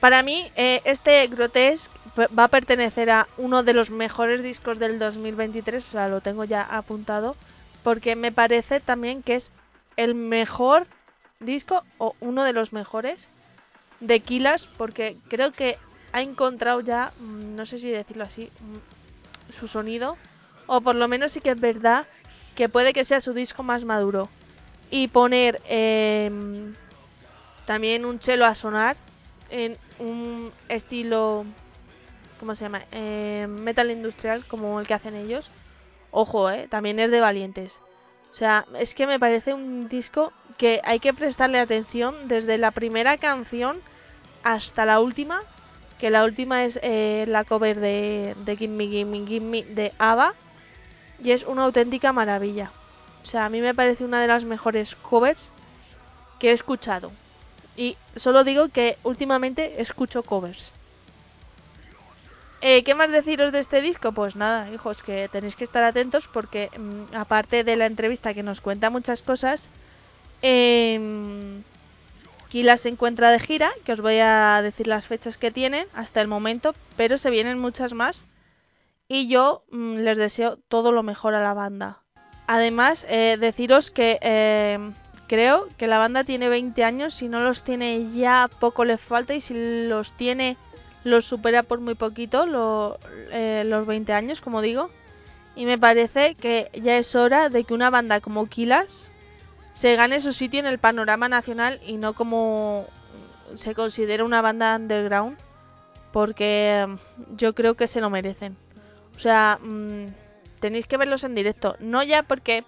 para 0.00 0.22
mí, 0.22 0.50
eh, 0.56 0.80
este 0.84 1.26
Grotesque 1.28 1.90
va 2.18 2.44
a 2.44 2.48
pertenecer 2.48 3.10
a 3.10 3.28
uno 3.36 3.62
de 3.62 3.74
los 3.74 3.90
mejores 3.90 4.42
discos 4.42 4.78
del 4.78 4.98
2023, 4.98 5.86
o 5.86 5.90
sea, 5.90 6.08
lo 6.08 6.20
tengo 6.22 6.44
ya 6.44 6.62
apuntado, 6.62 7.36
porque 7.82 8.16
me 8.16 8.32
parece 8.32 8.80
también 8.80 9.22
que 9.22 9.36
es 9.36 9.52
el 9.96 10.14
mejor 10.14 10.86
disco 11.38 11.84
o 11.98 12.14
uno 12.20 12.44
de 12.44 12.54
los 12.54 12.72
mejores 12.72 13.28
de 14.00 14.20
Kilas, 14.20 14.66
porque 14.78 15.16
creo 15.28 15.52
que 15.52 15.78
ha 16.12 16.22
encontrado 16.22 16.80
ya, 16.80 17.12
mm, 17.20 17.54
no 17.54 17.66
sé 17.66 17.78
si 17.78 17.90
decirlo 17.90 18.24
así, 18.24 18.50
mm, 18.60 19.52
su 19.52 19.68
sonido, 19.68 20.16
o 20.66 20.80
por 20.80 20.94
lo 20.94 21.08
menos 21.08 21.32
sí 21.32 21.40
que 21.40 21.50
es 21.50 21.60
verdad 21.60 22.06
que 22.54 22.68
puede 22.68 22.92
que 22.92 23.04
sea 23.04 23.20
su 23.20 23.34
disco 23.34 23.62
más 23.62 23.84
maduro. 23.84 24.28
Y 24.90 25.08
poner 25.08 25.60
em, 25.66 26.74
también 27.64 28.04
un 28.04 28.18
chelo 28.18 28.44
a 28.46 28.54
sonar 28.54 28.96
en 29.50 29.76
un 29.98 30.50
estilo, 30.68 31.44
¿cómo 32.38 32.54
se 32.54 32.64
llama? 32.64 32.82
Eh, 32.92 33.46
metal 33.48 33.90
industrial, 33.90 34.44
como 34.46 34.80
el 34.80 34.86
que 34.86 34.94
hacen 34.94 35.16
ellos. 35.16 35.50
Ojo, 36.10 36.50
eh, 36.50 36.66
también 36.68 36.98
es 36.98 37.10
de 37.10 37.20
valientes. 37.20 37.82
O 38.30 38.34
sea, 38.34 38.64
es 38.78 38.94
que 38.94 39.06
me 39.06 39.18
parece 39.18 39.54
un 39.54 39.88
disco 39.88 40.32
que 40.56 40.80
hay 40.84 41.00
que 41.00 41.12
prestarle 41.12 41.58
atención 41.58 42.28
desde 42.28 42.58
la 42.58 42.70
primera 42.70 43.16
canción 43.16 43.80
hasta 44.42 44.84
la 44.84 45.00
última. 45.00 45.42
Que 45.98 46.10
la 46.10 46.24
última 46.24 46.64
es 46.64 46.78
eh, 46.82 47.26
la 47.28 47.44
cover 47.44 47.78
de, 47.78 48.34
de 48.44 48.56
Gimme 48.56 48.86
Gimme 48.88 49.26
Gimme 49.26 49.62
de 49.64 49.92
ABBA. 49.98 50.34
Y 51.22 51.32
es 51.32 51.44
una 51.44 51.64
auténtica 51.64 52.12
maravilla. 52.12 52.72
O 53.22 53.26
sea, 53.26 53.44
a 53.44 53.50
mí 53.50 53.60
me 53.60 53.74
parece 53.74 54.04
una 54.04 54.20
de 54.20 54.28
las 54.28 54.44
mejores 54.44 54.94
covers 54.94 55.52
que 56.38 56.50
he 56.50 56.52
escuchado. 56.52 57.12
Y 57.76 57.96
solo 58.16 58.44
digo 58.44 58.68
que 58.68 58.98
últimamente 59.04 59.80
escucho 59.80 60.22
covers. 60.22 60.72
Eh, 62.62 62.84
¿Qué 62.84 62.94
más 62.94 63.10
deciros 63.10 63.52
de 63.52 63.60
este 63.60 63.80
disco? 63.80 64.12
Pues 64.12 64.36
nada, 64.36 64.70
hijos, 64.70 65.02
que 65.02 65.28
tenéis 65.28 65.56
que 65.56 65.64
estar 65.64 65.82
atentos 65.82 66.28
porque 66.28 66.70
mm, 66.78 67.16
aparte 67.16 67.64
de 67.64 67.76
la 67.76 67.86
entrevista 67.86 68.34
que 68.34 68.42
nos 68.42 68.60
cuenta 68.60 68.90
muchas 68.90 69.22
cosas, 69.22 69.70
eh, 70.42 71.62
Kila 72.50 72.76
se 72.76 72.88
encuentra 72.88 73.30
de 73.30 73.38
gira, 73.38 73.70
que 73.84 73.92
os 73.92 74.00
voy 74.00 74.18
a 74.18 74.60
decir 74.60 74.88
las 74.88 75.06
fechas 75.06 75.38
que 75.38 75.52
tienen 75.52 75.86
hasta 75.94 76.20
el 76.20 76.26
momento, 76.26 76.74
pero 76.96 77.16
se 77.16 77.30
vienen 77.30 77.60
muchas 77.60 77.94
más. 77.94 78.24
Y 79.08 79.28
yo 79.28 79.62
mm, 79.70 79.98
les 79.98 80.18
deseo 80.18 80.58
todo 80.68 80.90
lo 80.90 81.04
mejor 81.04 81.34
a 81.34 81.42
la 81.42 81.54
banda. 81.54 82.02
Además, 82.48 83.06
eh, 83.08 83.36
deciros 83.38 83.92
que 83.92 84.18
eh, 84.20 84.78
creo 85.30 85.68
que 85.76 85.86
la 85.86 85.98
banda 85.98 86.24
tiene 86.24 86.48
20 86.48 86.82
años, 86.82 87.14
si 87.14 87.28
no 87.28 87.38
los 87.38 87.62
tiene 87.62 88.10
ya 88.10 88.50
poco 88.58 88.84
les 88.84 89.00
falta 89.00 89.32
y 89.32 89.40
si 89.40 89.86
los 89.86 90.10
tiene 90.10 90.56
los 91.04 91.24
supera 91.24 91.62
por 91.62 91.78
muy 91.78 91.94
poquito 91.94 92.98
eh, 93.30 93.62
los 93.64 93.86
20 93.86 94.12
años, 94.12 94.40
como 94.40 94.60
digo. 94.60 94.90
Y 95.54 95.66
me 95.66 95.78
parece 95.78 96.34
que 96.34 96.68
ya 96.82 96.98
es 96.98 97.14
hora 97.14 97.48
de 97.48 97.62
que 97.62 97.74
una 97.74 97.90
banda 97.90 98.20
como 98.20 98.46
Kilas 98.46 99.08
se 99.70 99.94
gane 99.94 100.18
su 100.18 100.32
sitio 100.32 100.58
en 100.58 100.66
el 100.66 100.80
panorama 100.80 101.28
nacional 101.28 101.80
y 101.86 101.96
no 101.96 102.12
como 102.14 102.86
se 103.54 103.76
considera 103.76 104.24
una 104.24 104.42
banda 104.42 104.74
underground, 104.74 105.38
porque 106.12 106.86
mm, 106.88 107.36
yo 107.36 107.54
creo 107.54 107.76
que 107.76 107.86
se 107.86 108.00
lo 108.00 108.10
merecen. 108.10 108.56
O 109.14 109.20
sea, 109.20 109.60
mm, 109.62 110.06
tenéis 110.58 110.88
que 110.88 110.96
verlos 110.96 111.22
en 111.22 111.36
directo. 111.36 111.76
No 111.78 112.02
ya 112.02 112.24
porque, 112.24 112.64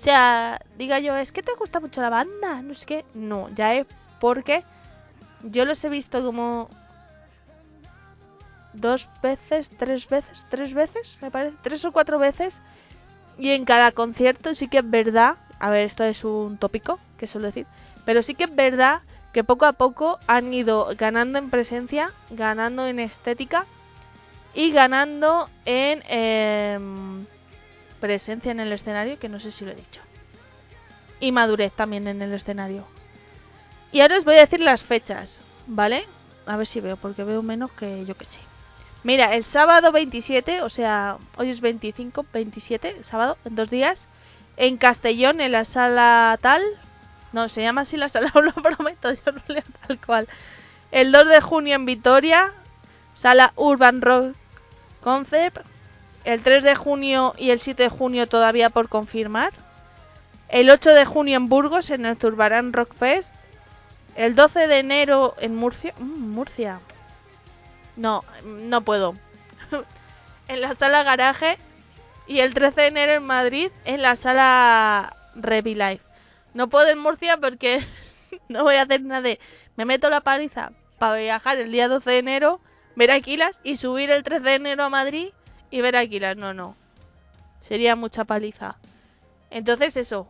o 0.00 0.02
sea, 0.02 0.58
diga 0.78 0.98
yo, 0.98 1.14
es 1.14 1.30
que 1.30 1.42
te 1.42 1.52
gusta 1.58 1.78
mucho 1.78 2.00
la 2.00 2.08
banda, 2.08 2.62
no 2.62 2.72
sé 2.72 2.86
qué. 2.86 3.04
No, 3.12 3.50
ya 3.54 3.74
es 3.74 3.86
porque 4.18 4.64
yo 5.42 5.66
los 5.66 5.84
he 5.84 5.90
visto 5.90 6.24
como 6.24 6.70
dos 8.72 9.10
veces, 9.22 9.70
tres 9.76 10.08
veces, 10.08 10.46
tres 10.48 10.72
veces, 10.72 11.18
me 11.20 11.30
parece, 11.30 11.54
tres 11.60 11.84
o 11.84 11.92
cuatro 11.92 12.18
veces. 12.18 12.62
Y 13.36 13.50
en 13.50 13.66
cada 13.66 13.92
concierto 13.92 14.54
sí 14.54 14.68
que 14.68 14.78
es 14.78 14.88
verdad, 14.88 15.34
a 15.58 15.68
ver, 15.68 15.84
esto 15.84 16.02
es 16.02 16.24
un 16.24 16.56
tópico 16.56 16.98
que 17.18 17.26
suelo 17.26 17.48
decir, 17.48 17.66
pero 18.06 18.22
sí 18.22 18.34
que 18.34 18.44
es 18.44 18.56
verdad 18.56 19.02
que 19.34 19.44
poco 19.44 19.66
a 19.66 19.74
poco 19.74 20.18
han 20.26 20.54
ido 20.54 20.88
ganando 20.96 21.38
en 21.38 21.50
presencia, 21.50 22.10
ganando 22.30 22.86
en 22.86 23.00
estética 23.00 23.66
y 24.54 24.72
ganando 24.72 25.50
en 25.66 26.02
em, 26.08 27.26
presencia 28.00 28.50
en 28.50 28.60
el 28.60 28.72
escenario, 28.72 29.18
que 29.18 29.28
no 29.28 29.38
sé 29.38 29.50
si 29.50 29.64
lo 29.64 29.72
he 29.72 29.74
dicho. 29.76 30.00
Y 31.20 31.32
madurez 31.32 31.72
también 31.72 32.08
en 32.08 32.22
el 32.22 32.32
escenario. 32.32 32.84
Y 33.92 34.00
ahora 34.00 34.18
os 34.18 34.24
voy 34.24 34.36
a 34.36 34.40
decir 34.40 34.60
las 34.60 34.82
fechas, 34.82 35.42
¿vale? 35.66 36.06
A 36.46 36.56
ver 36.56 36.66
si 36.66 36.80
veo, 36.80 36.96
porque 36.96 37.24
veo 37.24 37.42
menos 37.42 37.70
que 37.72 38.04
yo 38.04 38.16
que 38.16 38.24
sé. 38.24 38.38
Mira, 39.02 39.34
el 39.34 39.44
sábado 39.44 39.92
27, 39.92 40.62
o 40.62 40.68
sea, 40.68 41.16
hoy 41.36 41.50
es 41.50 41.60
25, 41.60 42.26
27, 42.32 43.02
sábado, 43.02 43.38
en 43.44 43.56
dos 43.56 43.70
días, 43.70 44.06
en 44.56 44.76
Castellón, 44.76 45.40
en 45.40 45.52
la 45.52 45.64
sala 45.64 46.38
tal. 46.40 46.62
No, 47.32 47.48
se 47.48 47.62
llama 47.62 47.82
así 47.82 47.96
la 47.96 48.08
sala, 48.08 48.30
os 48.34 48.44
lo 48.44 48.52
prometo, 48.52 49.12
yo 49.12 49.32
no 49.32 49.42
leo 49.48 49.62
tal 49.86 50.00
cual. 50.00 50.28
El 50.92 51.12
2 51.12 51.28
de 51.28 51.40
junio 51.40 51.76
en 51.76 51.86
Vitoria, 51.86 52.52
sala 53.14 53.52
Urban 53.56 54.02
Rock 54.02 54.36
Concept. 55.02 55.58
El 56.24 56.42
3 56.42 56.62
de 56.62 56.74
junio 56.74 57.34
y 57.38 57.50
el 57.50 57.60
7 57.60 57.84
de 57.84 57.88
junio 57.88 58.28
todavía 58.28 58.70
por 58.70 58.88
confirmar. 58.88 59.52
El 60.48 60.68
8 60.68 60.90
de 60.90 61.04
junio 61.04 61.36
en 61.36 61.48
Burgos, 61.48 61.90
en 61.90 62.04
el 62.04 62.16
Zurbarán 62.16 62.72
Rock 62.72 62.94
Fest. 62.94 63.34
El 64.16 64.34
12 64.34 64.66
de 64.66 64.78
enero 64.78 65.34
en 65.40 65.54
Murcia. 65.56 65.94
Mm, 65.98 66.30
Murcia. 66.32 66.80
No, 67.96 68.24
no 68.44 68.80
puedo. 68.82 69.14
en 70.48 70.60
la 70.60 70.74
sala 70.74 71.02
Garaje. 71.04 71.58
Y 72.26 72.40
el 72.40 72.54
13 72.54 72.80
de 72.80 72.86
enero 72.86 73.12
en 73.12 73.24
Madrid, 73.24 73.70
en 73.84 74.02
la 74.02 74.14
sala 74.14 75.16
Revi 75.34 75.74
Life. 75.74 76.04
No 76.54 76.68
puedo 76.68 76.88
en 76.88 76.98
Murcia 76.98 77.38
porque 77.38 77.84
no 78.48 78.62
voy 78.62 78.76
a 78.76 78.82
hacer 78.82 79.02
nada 79.02 79.22
de. 79.22 79.40
Me 79.76 79.84
meto 79.84 80.10
la 80.10 80.20
paliza 80.20 80.72
para 80.98 81.16
viajar 81.16 81.58
el 81.58 81.72
día 81.72 81.88
12 81.88 82.10
de 82.10 82.18
enero, 82.18 82.60
ver 82.94 83.10
Aquilas 83.10 83.60
y 83.64 83.76
subir 83.76 84.10
el 84.10 84.22
13 84.22 84.42
de 84.42 84.54
enero 84.54 84.84
a 84.84 84.90
Madrid 84.90 85.30
y 85.70 85.80
ver 85.80 85.96
Aquilas. 85.96 86.36
No, 86.36 86.54
no. 86.54 86.76
Sería 87.60 87.96
mucha 87.96 88.24
paliza. 88.24 88.76
Entonces, 89.50 89.96
eso. 89.96 90.28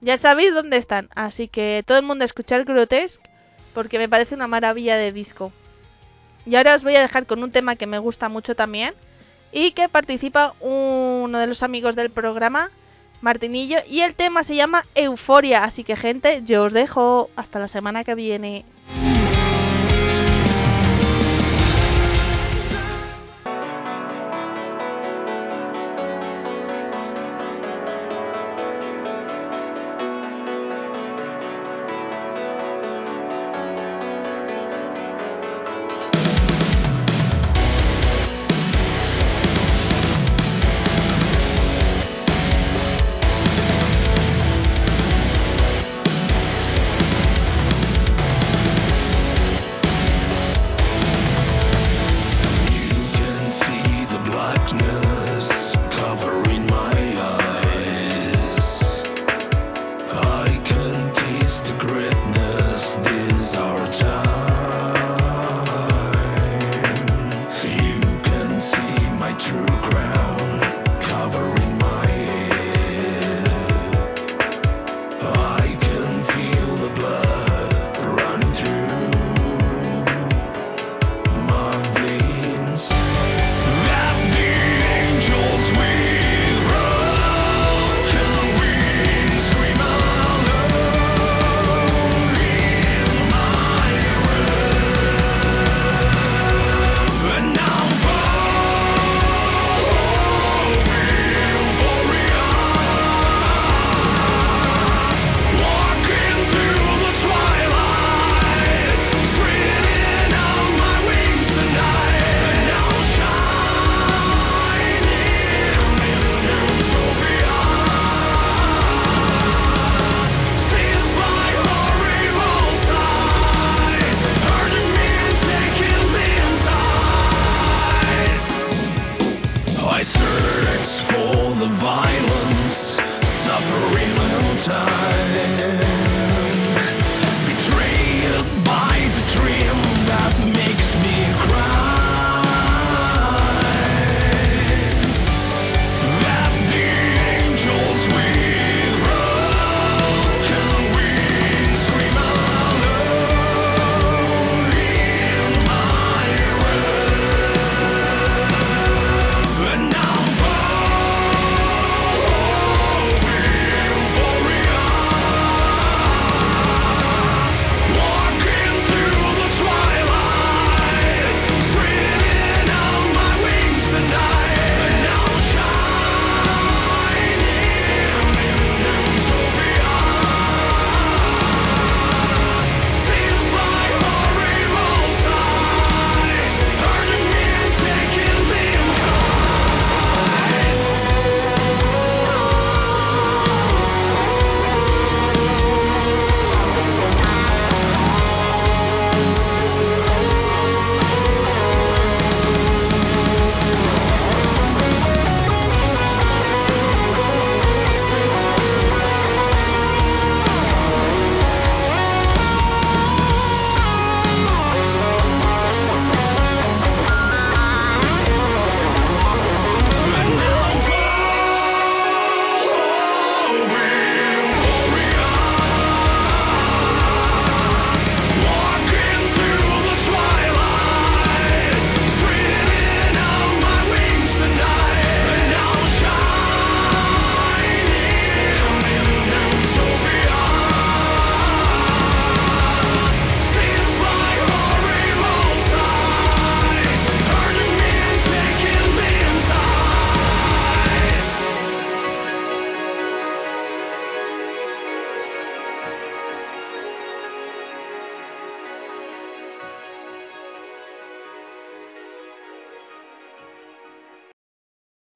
Ya 0.00 0.18
sabéis 0.18 0.54
dónde 0.54 0.76
están. 0.76 1.08
Así 1.14 1.48
que 1.48 1.84
todo 1.86 1.98
el 1.98 2.04
mundo 2.04 2.24
a 2.24 2.26
escuchar 2.26 2.64
Grotesque 2.64 3.30
porque 3.72 3.98
me 3.98 4.08
parece 4.08 4.34
una 4.34 4.48
maravilla 4.48 4.96
de 4.96 5.12
disco. 5.12 5.52
Y 6.44 6.56
ahora 6.56 6.74
os 6.74 6.82
voy 6.82 6.96
a 6.96 7.00
dejar 7.00 7.26
con 7.26 7.42
un 7.42 7.52
tema 7.52 7.76
que 7.76 7.86
me 7.86 7.98
gusta 7.98 8.28
mucho 8.28 8.54
también 8.54 8.94
y 9.52 9.72
que 9.72 9.88
participa 9.88 10.54
uno 10.60 11.38
de 11.38 11.46
los 11.46 11.62
amigos 11.62 11.94
del 11.94 12.10
programa, 12.10 12.70
Martinillo, 13.20 13.78
y 13.88 14.00
el 14.00 14.14
tema 14.14 14.42
se 14.42 14.56
llama 14.56 14.84
Euforia. 14.94 15.64
Así 15.64 15.84
que 15.84 15.94
gente, 15.94 16.42
yo 16.44 16.64
os 16.64 16.72
dejo 16.72 17.30
hasta 17.36 17.58
la 17.58 17.68
semana 17.68 18.02
que 18.02 18.14
viene. 18.14 18.64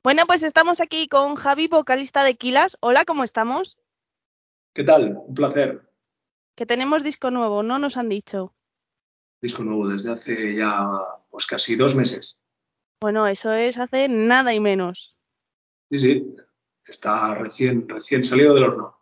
Bueno, 0.06 0.24
pues 0.24 0.44
estamos 0.44 0.80
aquí 0.80 1.08
con 1.08 1.34
Javi, 1.34 1.66
vocalista 1.66 2.22
de 2.22 2.36
Kilas. 2.36 2.76
Hola, 2.78 3.04
¿cómo 3.04 3.24
estamos? 3.24 3.76
¿Qué 4.72 4.84
tal? 4.84 5.20
Un 5.26 5.34
placer. 5.34 5.82
Que 6.54 6.64
tenemos 6.64 7.02
disco 7.02 7.32
nuevo, 7.32 7.64
¿no? 7.64 7.80
Nos 7.80 7.96
han 7.96 8.08
dicho. 8.08 8.54
Disco 9.42 9.64
nuevo 9.64 9.88
desde 9.88 10.12
hace 10.12 10.54
ya 10.54 10.86
pues 11.28 11.44
casi 11.44 11.74
dos 11.74 11.96
meses. 11.96 12.38
Bueno, 13.00 13.26
eso 13.26 13.52
es 13.52 13.78
hace 13.78 14.08
nada 14.08 14.54
y 14.54 14.60
menos. 14.60 15.16
Sí, 15.90 15.98
sí. 15.98 16.36
Está 16.86 17.34
recién, 17.34 17.88
recién 17.88 18.24
salido 18.24 18.54
del 18.54 18.62
horno. 18.62 18.96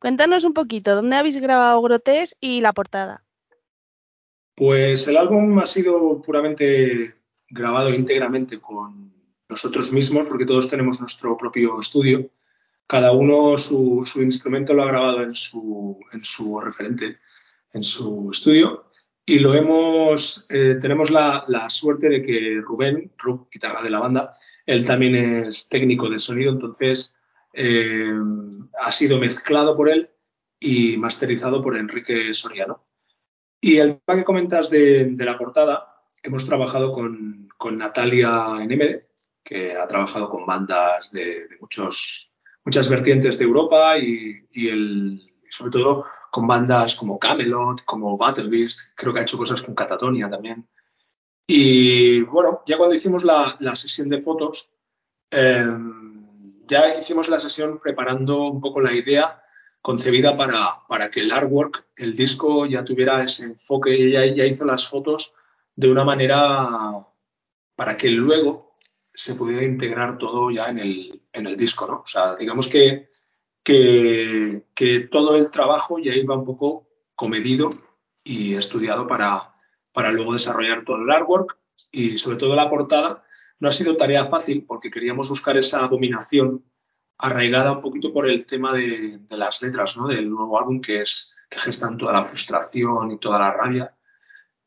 Cuéntanos 0.00 0.44
un 0.44 0.52
poquito, 0.52 0.94
¿dónde 0.94 1.16
habéis 1.16 1.38
grabado 1.38 1.80
Grotes 1.80 2.36
y 2.40 2.60
la 2.60 2.74
portada? 2.74 3.24
Pues 4.54 5.08
el 5.08 5.16
álbum 5.16 5.58
ha 5.60 5.66
sido 5.66 6.20
puramente 6.20 7.14
grabado 7.48 7.88
íntegramente 7.88 8.60
con 8.60 9.21
nosotros 9.52 9.92
mismos, 9.92 10.28
porque 10.28 10.46
todos 10.46 10.68
tenemos 10.68 11.00
nuestro 11.00 11.36
propio 11.36 11.80
estudio. 11.80 12.30
Cada 12.86 13.12
uno 13.12 13.56
su, 13.56 14.04
instrumento 14.16 14.74
lo 14.74 14.82
ha 14.82 14.88
grabado 14.88 15.22
en 15.22 15.34
su, 15.34 15.98
en 16.12 16.24
su, 16.24 16.60
referente, 16.60 17.14
en 17.72 17.84
su 17.84 18.30
estudio. 18.32 18.90
Y 19.24 19.38
lo 19.38 19.54
hemos, 19.54 20.46
eh, 20.50 20.78
tenemos 20.80 21.10
la, 21.10 21.44
suerte 21.70 22.08
de 22.08 22.22
que 22.22 22.60
Rubén, 22.60 23.12
Rub, 23.16 23.48
guitarra 23.50 23.80
de 23.82 23.90
la 23.90 24.00
banda, 24.00 24.32
él 24.66 24.84
también 24.84 25.14
es 25.14 25.68
técnico 25.68 26.08
de 26.10 26.18
sonido, 26.18 26.52
entonces 26.52 27.22
eh, 27.52 28.12
ha 28.80 28.90
sido 28.90 29.18
mezclado 29.18 29.76
por 29.76 29.88
él 29.88 30.10
y 30.58 30.96
masterizado 30.96 31.62
por 31.62 31.76
Enrique 31.76 32.34
Soriano. 32.34 32.84
Y 33.60 33.78
el 33.78 34.00
tema 34.00 34.18
que 34.18 34.24
comentas 34.24 34.70
de, 34.70 35.04
de 35.04 35.24
la 35.24 35.38
portada, 35.38 36.04
hemos 36.22 36.44
trabajado 36.44 36.90
con, 36.90 37.48
con 37.56 37.78
Natalia 37.78 38.58
Enemede, 38.60 39.11
que 39.42 39.76
ha 39.76 39.86
trabajado 39.86 40.28
con 40.28 40.46
bandas 40.46 41.12
de, 41.12 41.48
de 41.48 41.58
muchos, 41.60 42.36
muchas 42.64 42.88
vertientes 42.88 43.38
de 43.38 43.44
Europa 43.44 43.98
y, 43.98 44.46
y, 44.52 44.68
el, 44.68 45.32
sobre 45.48 45.72
todo 45.72 46.04
con 46.30 46.46
bandas 46.46 46.94
como 46.94 47.18
Camelot, 47.18 47.84
como 47.84 48.16
Battle 48.16 48.48
Beast, 48.48 48.94
creo 48.94 49.12
que 49.12 49.20
ha 49.20 49.22
hecho 49.22 49.38
cosas 49.38 49.62
con 49.62 49.74
Catatonia 49.74 50.28
también. 50.28 50.68
Y 51.46 52.22
bueno, 52.22 52.62
ya 52.66 52.78
cuando 52.78 52.94
hicimos 52.94 53.24
la, 53.24 53.56
la 53.60 53.76
sesión 53.76 54.08
de 54.08 54.18
fotos, 54.18 54.76
eh, 55.30 55.66
ya 56.66 56.96
hicimos 56.96 57.28
la 57.28 57.40
sesión 57.40 57.80
preparando 57.80 58.44
un 58.44 58.60
poco 58.60 58.80
la 58.80 58.92
idea 58.92 59.42
concebida 59.82 60.36
para, 60.36 60.82
para, 60.88 61.10
que 61.10 61.20
el 61.20 61.32
artwork, 61.32 61.88
el 61.96 62.16
disco, 62.16 62.66
ya 62.66 62.84
tuviera 62.84 63.22
ese 63.22 63.44
enfoque, 63.44 63.92
ella 63.94 64.24
ya 64.26 64.46
hizo 64.46 64.64
las 64.64 64.88
fotos 64.88 65.34
de 65.74 65.90
una 65.90 66.04
manera 66.04 66.68
para 67.74 67.96
que 67.96 68.10
luego 68.10 68.71
se 69.14 69.34
pudiera 69.34 69.62
integrar 69.64 70.18
todo 70.18 70.50
ya 70.50 70.68
en 70.68 70.78
el, 70.78 71.22
en 71.32 71.46
el 71.46 71.56
disco, 71.56 71.86
¿no? 71.86 72.02
O 72.04 72.06
sea, 72.06 72.36
digamos 72.36 72.68
que, 72.68 73.10
que, 73.62 74.62
todo 75.10 75.36
el 75.36 75.50
trabajo 75.50 75.98
ya 75.98 76.14
iba 76.14 76.36
un 76.36 76.44
poco 76.44 76.88
comedido 77.14 77.68
y 78.24 78.54
estudiado 78.54 79.06
para, 79.06 79.54
para 79.92 80.12
luego 80.12 80.32
desarrollar 80.32 80.84
todo 80.84 80.96
el 80.96 81.10
artwork 81.10 81.58
y 81.90 82.18
sobre 82.18 82.38
todo 82.38 82.56
la 82.56 82.70
portada. 82.70 83.24
No 83.60 83.68
ha 83.68 83.72
sido 83.72 83.96
tarea 83.96 84.26
fácil 84.26 84.64
porque 84.66 84.90
queríamos 84.90 85.28
buscar 85.28 85.56
esa 85.56 85.86
dominación 85.88 86.64
arraigada 87.18 87.72
un 87.72 87.80
poquito 87.80 88.12
por 88.12 88.28
el 88.28 88.46
tema 88.46 88.72
de, 88.72 89.18
de 89.18 89.36
las 89.36 89.62
letras, 89.62 89.96
¿no? 89.96 90.08
Del 90.08 90.28
nuevo 90.28 90.58
álbum 90.58 90.80
que 90.80 91.02
es 91.02 91.36
que 91.48 91.60
gestan 91.60 91.98
toda 91.98 92.14
la 92.14 92.24
frustración 92.24 93.12
y 93.12 93.18
toda 93.18 93.38
la 93.38 93.52
rabia. 93.52 93.94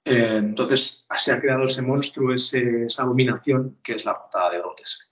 Eh, 0.05 0.37
entonces 0.37 1.07
se 1.17 1.31
ha 1.31 1.41
creado 1.41 1.63
ese 1.63 1.81
monstruo, 1.81 2.33
ese, 2.33 2.85
esa 2.85 3.03
abominación 3.03 3.79
que 3.83 3.93
es 3.93 4.05
la 4.05 4.15
portada 4.17 4.51
de 4.51 4.59
Grotesque. 4.59 5.05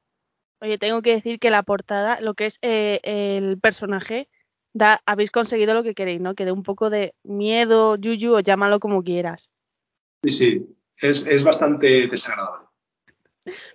Oye, 0.62 0.78
tengo 0.78 1.02
que 1.02 1.16
decir 1.16 1.40
que 1.40 1.50
la 1.50 1.64
portada, 1.64 2.22
lo 2.22 2.36
que 2.36 2.46
es 2.46 2.60
eh, 2.62 3.00
el 3.04 3.60
personaje, 3.60 4.30
da, 4.72 5.02
habéis 5.06 5.32
conseguido 5.32 5.74
lo 5.74 5.84
que 5.84 5.96
queréis, 5.96 6.22
¿no? 6.22 6.36
Que 6.36 6.46
dé 6.46 6.52
un 6.52 6.64
poco 6.64 6.92
de 6.92 7.16
miedo, 7.24 7.96
yuyu, 7.96 8.36
o 8.36 8.40
llámalo 8.40 8.80
como 8.80 9.04
quieras. 9.04 9.50
Sí, 10.24 10.30
sí, 10.30 10.78
es, 10.98 11.28
es 11.28 11.44
bastante 11.44 12.08
desagradable. 12.08 12.68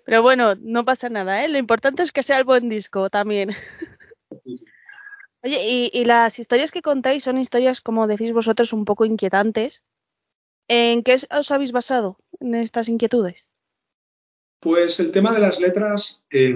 Pero 0.04 0.22
bueno, 0.22 0.54
no 0.54 0.84
pasa 0.84 1.10
nada, 1.10 1.44
¿eh? 1.44 1.48
Lo 1.48 1.58
importante 1.58 2.02
es 2.02 2.12
que 2.12 2.22
sea 2.22 2.38
el 2.38 2.44
buen 2.44 2.68
disco 2.68 3.10
también. 3.10 3.54
Sí, 4.44 4.56
sí. 4.56 4.64
Oye, 5.42 5.62
y, 5.68 5.90
y 5.92 6.04
las 6.04 6.38
historias 6.38 6.70
que 6.70 6.80
contáis 6.80 7.24
son 7.24 7.38
historias, 7.38 7.80
como 7.80 8.06
decís 8.06 8.32
vosotros, 8.32 8.72
un 8.72 8.84
poco 8.84 9.04
inquietantes. 9.04 9.82
¿En 10.68 11.02
qué 11.02 11.16
os 11.30 11.50
habéis 11.50 11.72
basado 11.72 12.18
en 12.40 12.54
estas 12.54 12.88
inquietudes? 12.88 13.50
Pues 14.60 15.00
el 15.00 15.12
tema 15.12 15.32
de 15.32 15.40
las 15.40 15.60
letras, 15.60 16.26
eh, 16.30 16.54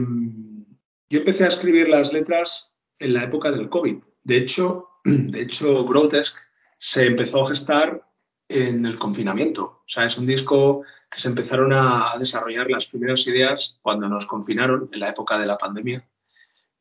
yo 1.08 1.18
empecé 1.18 1.44
a 1.44 1.48
escribir 1.48 1.88
las 1.88 2.12
letras 2.12 2.76
en 2.98 3.14
la 3.14 3.24
época 3.24 3.50
del 3.50 3.68
COVID. 3.68 4.02
De 4.22 4.36
hecho, 4.36 4.88
de 5.04 5.40
hecho, 5.40 5.84
Grotesque 5.84 6.40
se 6.78 7.06
empezó 7.06 7.42
a 7.42 7.48
gestar 7.48 8.06
en 8.48 8.84
el 8.84 8.98
confinamiento. 8.98 9.64
O 9.64 9.84
sea, 9.86 10.04
es 10.04 10.18
un 10.18 10.26
disco 10.26 10.82
que 11.10 11.20
se 11.20 11.28
empezaron 11.28 11.72
a 11.72 12.14
desarrollar 12.18 12.70
las 12.70 12.86
primeras 12.86 13.26
ideas 13.26 13.78
cuando 13.82 14.08
nos 14.08 14.26
confinaron 14.26 14.90
en 14.92 15.00
la 15.00 15.08
época 15.08 15.38
de 15.38 15.46
la 15.46 15.56
pandemia. 15.56 16.06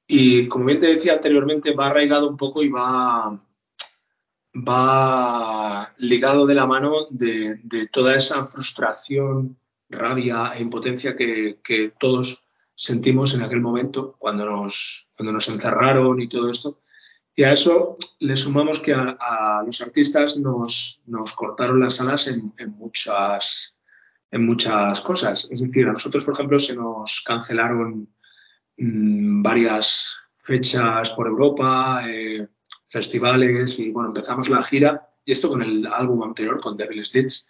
Y 0.07 0.47
como 0.47 0.65
bien 0.65 0.79
te 0.79 0.87
decía 0.87 1.13
anteriormente, 1.13 1.73
va 1.73 1.87
arraigado 1.87 2.27
un 2.27 2.35
poco 2.35 2.63
y 2.63 2.69
va, 2.69 3.39
va 4.53 5.89
ligado 5.97 6.45
de 6.45 6.55
la 6.55 6.65
mano 6.65 7.07
de, 7.09 7.87
toda 7.91 8.15
esa 8.15 8.45
frustración, 8.45 9.57
rabia 9.89 10.53
e 10.55 10.61
impotencia 10.61 11.15
que, 11.15 11.93
todos 11.99 12.45
sentimos 12.75 13.33
en 13.35 13.43
aquel 13.43 13.61
momento 13.61 14.15
cuando 14.17 14.45
nos, 14.45 15.13
cuando 15.15 15.33
nos 15.33 15.47
encerraron 15.47 16.19
y 16.21 16.27
todo 16.27 16.49
esto. 16.49 16.81
Y 17.35 17.43
a 17.43 17.53
eso 17.53 17.97
le 18.19 18.35
sumamos 18.35 18.79
que 18.79 18.93
a, 18.93 19.63
los 19.65 19.81
artistas 19.81 20.37
nos, 20.37 21.03
nos, 21.05 21.33
cortaron 21.33 21.79
las 21.79 22.01
alas 22.01 22.27
en, 22.27 22.53
muchas, 22.77 23.79
en 24.31 24.45
muchas 24.45 24.99
cosas. 25.01 25.49
Es 25.49 25.61
decir, 25.61 25.87
a 25.87 25.93
nosotros, 25.93 26.25
por 26.25 26.33
ejemplo, 26.33 26.59
se 26.59 26.75
nos 26.75 27.23
cancelaron 27.25 28.09
mmm, 28.77 29.41
varias 29.41 30.29
fechas 30.35 31.11
por 31.11 31.27
Europa. 31.27 32.01
Eh, 32.05 32.47
festivales 32.91 33.79
y 33.79 33.91
bueno, 33.91 34.09
empezamos 34.09 34.49
la 34.49 34.61
gira 34.61 35.09
y 35.23 35.31
esto 35.31 35.47
con 35.47 35.61
el 35.61 35.87
álbum 35.87 36.23
anterior, 36.23 36.59
con 36.59 36.75
Devil 36.75 37.05
Stitch, 37.05 37.45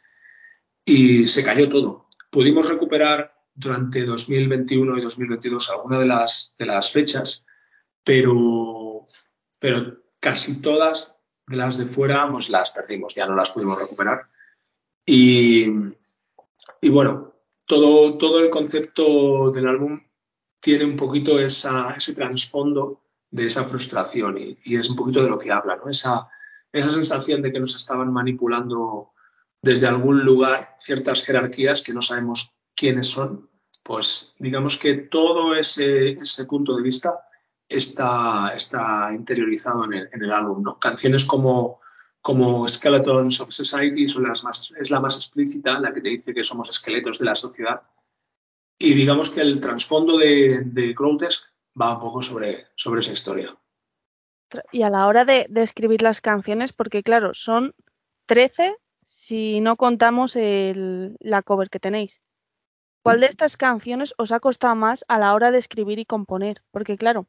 y 0.86 1.26
se 1.26 1.44
cayó 1.44 1.68
todo. 1.68 2.10
Pudimos 2.30 2.70
recuperar 2.70 3.34
durante 3.54 4.06
2021 4.06 4.98
y 4.98 5.02
2022 5.02 5.70
algunas 5.72 6.00
de 6.00 6.06
las, 6.06 6.56
de 6.60 6.66
las 6.66 6.92
fechas, 6.92 7.46
pero, 8.04 9.08
pero 9.60 10.04
casi 10.20 10.62
todas 10.62 11.24
de 11.48 11.58
las 11.58 11.78
de 11.78 11.86
fuera 11.86 12.30
pues 12.32 12.50
las 12.50 12.72
perdimos, 12.72 13.16
ya 13.16 13.26
no 13.26 13.36
las 13.36 13.50
pudimos 13.50 13.82
recuperar. 13.82 14.28
Y, 15.06 15.66
y 16.82 16.89
bueno, 16.89 17.34
todo, 17.66 18.18
todo 18.18 18.39
el 18.42 18.50
concepto 18.52 19.50
del 19.50 19.68
álbum 19.68 20.02
tiene 20.60 20.86
un 20.86 20.96
poquito 20.96 21.39
esa, 21.39 21.96
ese 21.98 22.14
trasfondo 22.14 23.01
de 23.32 23.46
esa 23.46 23.64
frustración 23.64 24.38
y, 24.38 24.76
es 24.76 24.90
un 24.90 24.96
poquito 24.96 25.24
de 25.24 25.30
lo 25.30 25.40
que 25.40 25.52
habla. 25.52 25.80
Esa, 25.90 26.26
esa 26.72 26.90
sensación 26.90 27.42
de 27.42 27.52
que 27.52 27.60
nos 27.60 27.76
estaban 27.76 28.12
manipulando 28.12 29.12
desde 29.62 29.88
algún 29.88 30.24
lugar 30.24 30.76
ciertas 30.80 31.26
jerarquías 31.26 31.82
que 31.82 31.94
no 31.94 32.02
sabemos 32.02 32.58
quiénes 32.76 33.08
son, 33.08 33.50
pues 33.84 34.36
digamos 34.40 34.78
que 34.78 34.96
todo 34.96 35.56
ese, 35.56 36.12
ese 36.12 36.46
punto 36.46 36.76
de 36.76 36.84
vista 36.84 37.20
está, 37.70 38.54
está 38.56 39.12
interiorizado 39.14 39.86
en 39.86 40.10
el, 40.12 40.32
álbum, 40.32 40.64
¿no? 40.64 40.80
Canciones 40.80 41.24
como, 41.24 41.80
como 42.22 42.68
Skeletons 42.68 43.40
of 43.40 43.52
Society 43.52 44.04
es 44.04 44.92
la 44.92 45.00
más 45.00 45.16
explícita, 45.16 45.80
la 45.80 45.94
que 45.94 46.02
te 46.02 46.10
dice 46.10 46.34
que 46.34 46.44
somos 46.44 46.70
esqueletos 46.70 47.20
de 47.20 47.26
la 47.26 47.36
sociedad. 47.36 47.82
Y 48.78 48.94
digamos 48.94 49.30
que 49.30 49.42
el 49.42 49.62
trasfondo 49.62 50.18
de, 50.18 50.64
de 50.66 50.94
Grotesque 50.94 51.51
va 51.80 51.93
un 51.93 52.01
poco 52.01 52.22
sobre, 52.22 52.67
sobre 52.76 53.01
esa 53.01 53.13
historia. 53.13 53.57
Y 54.72 54.82
a 54.82 54.89
la 54.89 55.07
hora 55.07 55.24
de, 55.26 55.45
de, 55.49 55.63
escribir 55.63 56.01
las 56.01 56.19
canciones, 56.19 56.74
porque 56.74 57.03
claro, 57.03 57.34
son 57.34 57.74
13 58.26 58.76
si 59.03 59.61
no 59.61 59.78
contamos 59.78 60.36
el, 60.36 61.15
la 61.19 61.41
cover 61.41 61.69
que 61.69 61.80
tenéis. 61.80 62.22
¿Cuál 63.03 63.22
de 63.22 63.28
estas 63.28 63.57
canciones 63.57 64.13
os 64.17 64.32
ha 64.32 64.39
costado 64.39 64.76
más 64.76 65.03
a 65.07 65.17
la 65.17 65.34
hora 65.34 65.51
de 65.51 65.57
escribir 65.57 65.99
y 65.99 66.05
componer? 66.05 66.61
Porque 66.72 66.97
claro, 66.97 67.28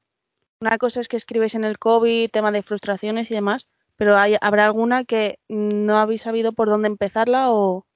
una 0.61 0.77
cosa 0.79 1.01
es 1.01 1.09
que 1.09 1.17
escribes 1.17 1.55
en 1.55 1.65
el 1.65 1.79
COVID, 1.79 2.31
tema 2.31 2.53
de 2.53 2.63
frustraciones 2.63 3.31
y 3.31 3.35
demás, 3.35 3.69
pero 3.97 4.19
hay, 4.19 4.37
habrá 4.41 4.67
alguna 4.67 5.05
que 5.05 5.39
no 5.49 5.99
habéis 5.99 6.23
sabido 6.23 6.53
por 6.53 6.69
dónde 6.69 6.89
empezarla 6.89 7.51
o, 7.51 7.87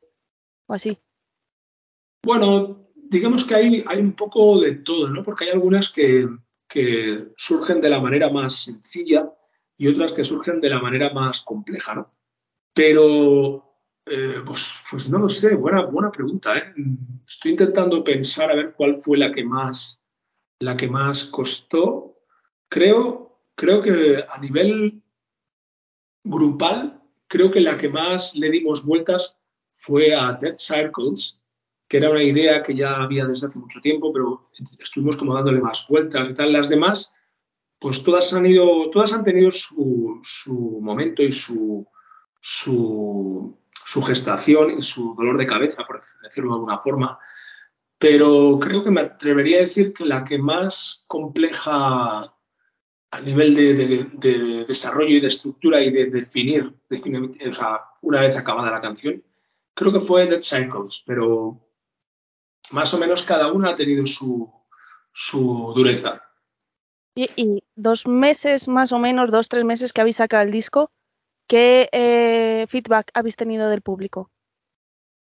o 0.67 0.75
así. 0.75 0.99
Bueno, 2.23 2.86
digamos 3.09 3.45
que 3.45 3.55
hay, 3.55 3.85
hay, 3.87 4.01
un 4.01 4.13
poco 4.13 4.61
de 4.61 4.73
todo, 4.77 5.09
¿no? 5.09 5.23
Porque 5.23 5.45
hay 5.45 5.51
algunas 5.51 5.93
que, 5.93 6.29
que, 6.69 7.29
surgen 7.37 7.81
de 7.81 7.91
la 7.91 8.01
manera 8.01 8.31
más 8.31 8.65
sencilla 8.65 9.31
y 9.77 9.89
otras 9.89 10.13
que 10.13 10.25
surgen 10.25 10.61
de 10.61 10.71
la 10.71 10.81
manera 10.81 11.13
más 11.13 11.43
compleja, 11.43 11.95
¿no? 11.95 12.11
Pero, 12.73 13.81
eh, 14.07 14.43
pues, 14.45 14.83
pues, 14.91 15.09
no 15.09 15.19
lo 15.19 15.29
sé, 15.29 15.55
buena, 15.55 15.85
buena 15.85 16.11
pregunta, 16.11 16.57
¿eh? 16.59 16.75
Estoy 17.27 17.53
intentando 17.53 18.03
pensar 18.05 18.51
a 18.51 18.55
ver 18.55 18.75
cuál 18.75 18.97
fue 18.97 19.19
la 19.19 19.33
que 19.33 19.45
más, 19.45 20.09
la 20.61 20.77
que 20.77 20.89
más 20.89 21.25
costó, 21.25 22.19
creo, 22.69 23.41
creo 23.55 23.81
que 23.81 24.25
a 24.29 24.39
nivel 24.39 25.03
grupal, 26.25 27.03
creo 27.29 27.51
que 27.51 27.61
la 27.61 27.77
que 27.77 27.89
más 27.89 28.37
le 28.37 28.51
dimos 28.51 28.85
vueltas 28.85 29.43
fue 29.71 30.15
a 30.15 30.33
Dead 30.33 30.57
Circles, 30.57 31.46
que 31.89 31.99
era 31.99 32.11
una 32.11 32.23
idea 32.23 32.63
que 32.63 32.75
ya 32.75 32.97
había 32.97 33.27
desde 33.27 33.47
hace 33.47 33.59
mucho 33.59 33.81
tiempo, 33.81 34.13
pero 34.13 34.51
estuvimos 34.81 35.17
como 35.17 35.35
dándole 35.35 35.61
más 35.61 35.87
vueltas 35.89 36.31
y 36.31 36.35
tal. 36.35 36.53
Las 36.53 36.69
demás, 36.69 37.17
pues 37.79 38.03
todas 38.03 38.33
han 38.35 38.47
ido, 38.47 38.91
todas 38.91 39.13
han 39.13 39.25
tenido 39.25 39.51
su, 39.51 40.19
su 40.23 40.81
momento 40.81 41.23
y 41.23 41.33
su, 41.33 41.87
su, 42.41 43.59
su 43.85 44.03
gestación 44.03 44.79
y 44.79 44.83
su 44.83 45.15
dolor 45.15 45.39
de 45.39 45.47
cabeza, 45.47 45.85
por 45.87 46.01
decirlo 46.23 46.51
de 46.51 46.55
alguna 46.57 46.79
forma. 46.79 47.19
Pero 47.99 48.59
creo 48.61 48.83
que 48.83 48.91
me 48.91 49.01
atrevería 49.03 49.59
a 49.59 49.61
decir 49.63 49.93
que 49.93 50.05
la 50.05 50.25
que 50.25 50.39
más 50.39 51.05
compleja 51.09 52.35
a 53.11 53.21
nivel 53.21 53.55
de, 53.55 53.75
de- 53.75 54.11
de 54.15 54.65
desarrollo 54.67 55.17
y 55.17 55.21
de 55.21 55.29
estructura 55.29 55.81
y 55.81 55.91
de 55.91 56.07
definir, 56.11 56.75
o 56.91 57.53
sea, 57.53 57.81
una 58.03 58.21
vez 58.21 58.37
acabada 58.37 58.71
la 58.71 58.81
canción, 58.83 59.23
creo 59.75 59.93
que 59.93 60.01
fue 60.01 60.27
Dead 60.27 60.43
Cycles, 60.43 61.03
pero 61.07 61.66
más 62.73 62.93
o 62.95 62.99
menos 62.99 63.23
cada 63.23 63.53
una 63.53 63.71
ha 63.71 63.75
tenido 63.75 64.05
su, 64.07 64.53
su 65.13 65.73
dureza. 65.75 66.23
Y, 67.15 67.31
y 67.37 67.63
dos 67.75 68.07
meses 68.07 68.69
más 68.69 68.93
o 68.93 68.99
menos, 68.99 69.31
dos, 69.31 69.49
tres 69.49 69.65
meses 69.65 69.93
que 69.93 70.01
habéis 70.01 70.17
sacado 70.17 70.43
el 70.43 70.51
disco, 70.51 70.91
¿qué 71.47 71.89
eh, 71.93 72.67
feedback 72.69 73.11
habéis 73.15 73.37
tenido 73.37 73.71
del 73.71 73.83
público? 73.83 74.31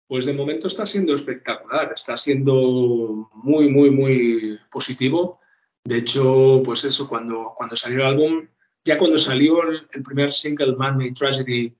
Pues 0.07 0.25
de 0.25 0.33
momento 0.33 0.67
está 0.67 0.85
siendo 0.85 1.13
espectacular, 1.15 1.91
está 1.95 2.17
siendo 2.17 3.29
muy, 3.33 3.69
muy, 3.69 3.89
muy 3.91 4.59
positivo. 4.71 5.39
De 5.83 5.97
hecho, 5.97 6.61
pues 6.63 6.83
eso, 6.83 7.07
cuando, 7.07 7.53
cuando 7.55 7.75
salió 7.75 7.99
el 7.99 8.05
álbum, 8.05 8.47
ya 8.85 8.97
cuando 8.97 9.17
salió 9.17 9.63
el, 9.63 9.87
el 9.91 10.03
primer 10.03 10.31
single, 10.31 10.75
Man 10.75 10.97
Made 10.97 11.13
Tragedy, 11.13 11.75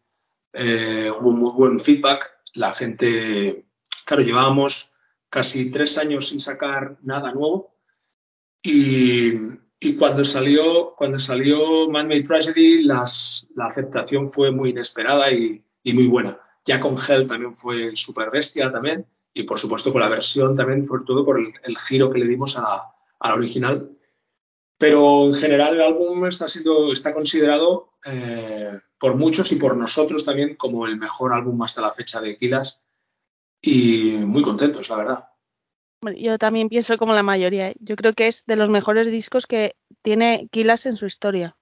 eh, 0.53 1.11
hubo 1.11 1.31
muy 1.31 1.51
buen 1.51 1.79
feedback. 1.79 2.31
La 2.53 2.71
gente, 2.71 3.65
claro, 4.05 4.23
llevábamos 4.23 4.92
casi 5.33 5.71
tres 5.71 5.97
años 5.97 6.27
sin 6.27 6.39
sacar 6.39 6.97
nada 7.01 7.33
nuevo. 7.33 7.75
Y, 8.61 9.33
y 9.79 9.95
cuando 9.97 10.23
salió, 10.23 10.93
cuando 10.95 11.17
salió 11.17 11.89
Man 11.89 12.07
Made 12.07 12.23
Tragedy, 12.23 12.83
las, 12.83 13.47
la 13.55 13.65
aceptación 13.65 14.29
fue 14.29 14.51
muy 14.51 14.69
inesperada 14.69 15.31
y, 15.31 15.65
y 15.81 15.93
muy 15.93 16.05
buena. 16.05 16.39
Ya 16.65 16.79
con 16.79 16.95
Hell 16.95 17.27
también 17.27 17.55
fue 17.55 17.95
súper 17.95 18.29
bestia 18.29 18.71
también. 18.71 19.07
Y 19.33 19.43
por 19.43 19.59
supuesto 19.59 19.91
con 19.91 20.01
la 20.01 20.09
versión 20.09 20.55
también, 20.55 20.85
sobre 20.85 21.03
todo 21.03 21.25
por 21.25 21.39
el, 21.39 21.51
el 21.63 21.77
giro 21.77 22.11
que 22.11 22.19
le 22.19 22.27
dimos 22.27 22.57
a 22.57 22.93
a 23.23 23.29
la 23.29 23.35
original. 23.35 23.89
Pero 24.77 25.27
en 25.27 25.33
general 25.33 25.75
el 25.75 25.81
álbum 25.81 26.25
está 26.25 26.49
siendo, 26.49 26.91
está 26.91 27.13
considerado 27.13 27.93
eh, 28.05 28.79
por 28.99 29.15
muchos 29.15 29.51
y 29.53 29.55
por 29.55 29.77
nosotros 29.77 30.25
también 30.25 30.55
como 30.55 30.85
el 30.85 30.97
mejor 30.97 31.33
álbum 31.33 31.61
hasta 31.63 31.81
la 31.81 31.91
fecha 31.91 32.19
de 32.21 32.35
Kilas. 32.35 32.85
Y 33.65 34.17
muy 34.25 34.43
contentos, 34.43 34.89
la 34.89 34.97
verdad. 34.97 35.29
Yo 36.17 36.37
también 36.37 36.67
pienso 36.67 36.97
como 36.97 37.13
la 37.13 37.23
mayoría. 37.23 37.69
¿eh? 37.69 37.75
Yo 37.79 37.95
creo 37.95 38.13
que 38.13 38.27
es 38.27 38.45
de 38.45 38.57
los 38.57 38.69
mejores 38.69 39.09
discos 39.09 39.47
que 39.47 39.75
tiene 40.01 40.49
Kilas 40.51 40.85
en 40.85 40.97
su 40.97 41.05
historia. 41.05 41.55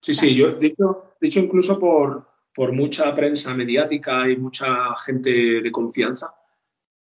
Sí, 0.00 0.14
sí, 0.14 0.34
yo 0.34 0.52
dicho, 0.54 1.16
dicho 1.20 1.40
incluso 1.40 1.78
por, 1.78 2.26
por 2.54 2.72
mucha 2.72 3.14
prensa 3.14 3.54
mediática 3.54 4.28
y 4.30 4.36
mucha 4.36 4.94
gente 4.96 5.60
de 5.60 5.70
confianza, 5.70 6.34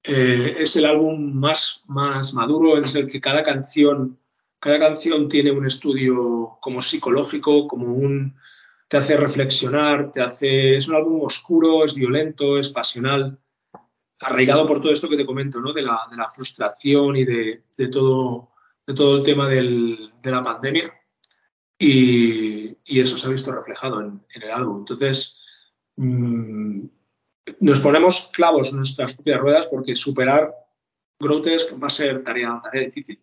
eh, 0.02 0.56
es 0.58 0.76
el 0.76 0.86
álbum 0.86 1.34
más, 1.34 1.84
más 1.88 2.32
maduro, 2.32 2.78
es 2.78 2.94
el 2.94 3.08
que 3.08 3.20
cada 3.20 3.42
canción, 3.42 4.18
cada 4.58 4.78
canción 4.78 5.28
tiene 5.28 5.50
un 5.50 5.66
estudio 5.66 6.56
como 6.60 6.80
psicológico, 6.80 7.68
como 7.68 7.92
un 7.92 8.36
te 8.88 8.96
hace 8.96 9.16
reflexionar, 9.16 10.10
te 10.10 10.22
hace, 10.22 10.76
es 10.76 10.88
un 10.88 10.96
álbum 10.96 11.22
oscuro, 11.22 11.84
es 11.84 11.94
violento, 11.94 12.54
es 12.54 12.70
pasional, 12.70 13.38
arraigado 14.20 14.66
por 14.66 14.80
todo 14.80 14.92
esto 14.92 15.08
que 15.08 15.16
te 15.16 15.26
comento, 15.26 15.60
¿no? 15.60 15.72
De 15.72 15.82
la, 15.82 16.08
de 16.10 16.16
la 16.16 16.28
frustración 16.28 17.16
y 17.16 17.24
de, 17.24 17.64
de 17.76 17.88
todo, 17.88 18.52
de 18.86 18.94
todo 18.94 19.18
el 19.18 19.22
tema 19.22 19.46
del, 19.46 20.12
de 20.22 20.30
la 20.30 20.42
pandemia. 20.42 20.92
Y, 21.78 22.76
y 22.84 23.00
eso 23.00 23.16
se 23.18 23.26
ha 23.26 23.30
visto 23.30 23.52
reflejado 23.52 24.00
en, 24.00 24.24
en 24.34 24.42
el 24.42 24.50
álbum. 24.50 24.78
Entonces, 24.78 25.44
mm, 25.96 26.86
nos 27.60 27.80
ponemos 27.80 28.30
clavos 28.32 28.70
en 28.70 28.78
nuestras 28.78 29.14
propias 29.14 29.40
ruedas 29.40 29.66
porque 29.66 29.94
superar 29.94 30.52
Grotesque 31.20 31.76
va 31.76 31.88
a 31.88 31.90
ser 31.90 32.22
tarea, 32.22 32.58
tarea 32.62 32.84
difícil. 32.84 33.22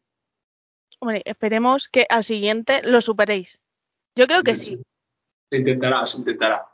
Hombre, 1.00 1.22
esperemos 1.26 1.88
que 1.88 2.06
al 2.10 2.24
siguiente 2.24 2.82
lo 2.84 3.02
superéis. 3.02 3.62
Yo 4.16 4.28
creo 4.28 4.44
que 4.44 4.56
sí. 4.56 4.82
Se 5.50 5.58
intentará, 5.58 6.06
se 6.06 6.20
intentará. 6.20 6.68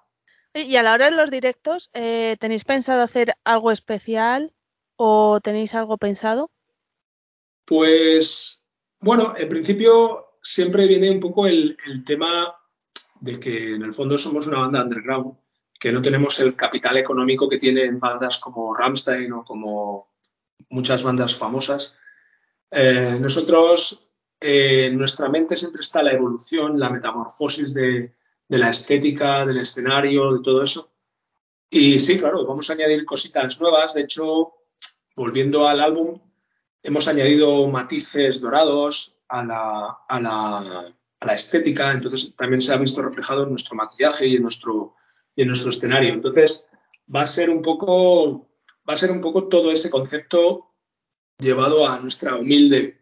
Y 0.54 0.76
a 0.76 0.84
la 0.84 0.94
hora 0.94 1.10
de 1.10 1.16
los 1.16 1.32
directos, 1.32 1.90
eh, 1.94 2.36
¿tenéis 2.40 2.66
pensado 2.66 3.02
hacer 3.04 3.36
algo 3.44 3.72
especial 3.72 4.54
o 4.98 5.40
tenéis 5.42 5.74
algo 5.76 5.98
pensado? 5.98 6.52
Pues, 7.66 8.70
bueno, 9.00 9.34
en 9.38 9.48
principio 9.48 10.38
siempre 10.44 10.88
viene 10.88 11.10
un 11.10 11.20
poco 11.20 11.48
el, 11.48 11.78
el 11.86 12.04
tema 12.04 12.54
de 13.22 13.40
que 13.40 13.76
en 13.76 13.84
el 13.84 13.94
fondo 13.94 14.18
somos 14.18 14.48
una 14.48 14.60
banda 14.60 14.84
underground, 14.84 15.36
que 15.80 15.92
no 15.92 16.02
tenemos 16.02 16.40
el 16.40 16.56
capital 16.56 16.98
económico 16.98 17.48
que 17.48 17.58
tienen 17.58 18.00
bandas 18.00 18.38
como 18.40 18.74
Rammstein 18.76 19.32
o 19.34 19.46
como 19.46 20.10
muchas 20.70 21.04
bandas 21.04 21.36
famosas. 21.36 21.98
Eh, 22.70 23.18
nosotros, 23.20 24.10
eh, 24.40 24.88
en 24.88 24.98
nuestra 24.98 25.30
mente 25.30 25.56
siempre 25.56 25.82
está 25.82 26.04
la 26.04 26.14
evolución, 26.14 26.80
la 26.80 26.90
metamorfosis 26.90 27.74
de, 27.74 28.14
de 28.52 28.58
la 28.58 28.70
estética, 28.70 29.46
del 29.46 29.60
escenario, 29.60 30.34
de 30.34 30.44
todo 30.44 30.62
eso. 30.62 30.94
Y 31.70 32.02
sí, 32.02 32.20
claro, 32.20 32.46
vamos 32.46 32.70
a 32.70 32.74
añadir 32.74 33.06
cositas 33.06 33.62
nuevas. 33.62 33.94
De 33.94 34.02
hecho, 34.02 34.56
volviendo 35.16 35.70
al 35.70 35.80
álbum, 35.80 36.20
hemos 36.84 37.08
añadido 37.08 37.66
matices 37.70 38.42
dorados 38.42 39.22
a 39.30 39.46
la, 39.46 40.00
a 40.06 40.20
la, 40.20 40.58
a 41.22 41.26
la 41.26 41.34
estética, 41.34 41.94
entonces 41.94 42.36
también 42.36 42.62
se 42.62 42.74
ha 42.74 42.78
visto 42.78 43.02
reflejado 43.02 43.44
en 43.44 43.52
nuestro 43.52 43.78
maquillaje 43.78 44.28
y 44.28 44.36
en 44.36 44.42
nuestro, 44.42 44.98
y 45.34 45.44
en 45.44 45.48
nuestro 45.48 45.70
escenario. 45.70 46.14
Entonces, 46.14 46.70
va 47.08 47.22
a 47.22 47.28
ser 47.28 47.50
un 47.50 47.62
poco, 47.62 48.50
va 48.88 48.96
a 48.96 48.98
ser 48.98 49.12
un 49.12 49.22
poco 49.22 49.48
todo 49.48 49.72
ese 49.72 49.90
concepto 49.90 50.74
llevado 51.38 51.88
a 51.88 52.02
nuestra 52.02 52.36
humilde 52.36 53.00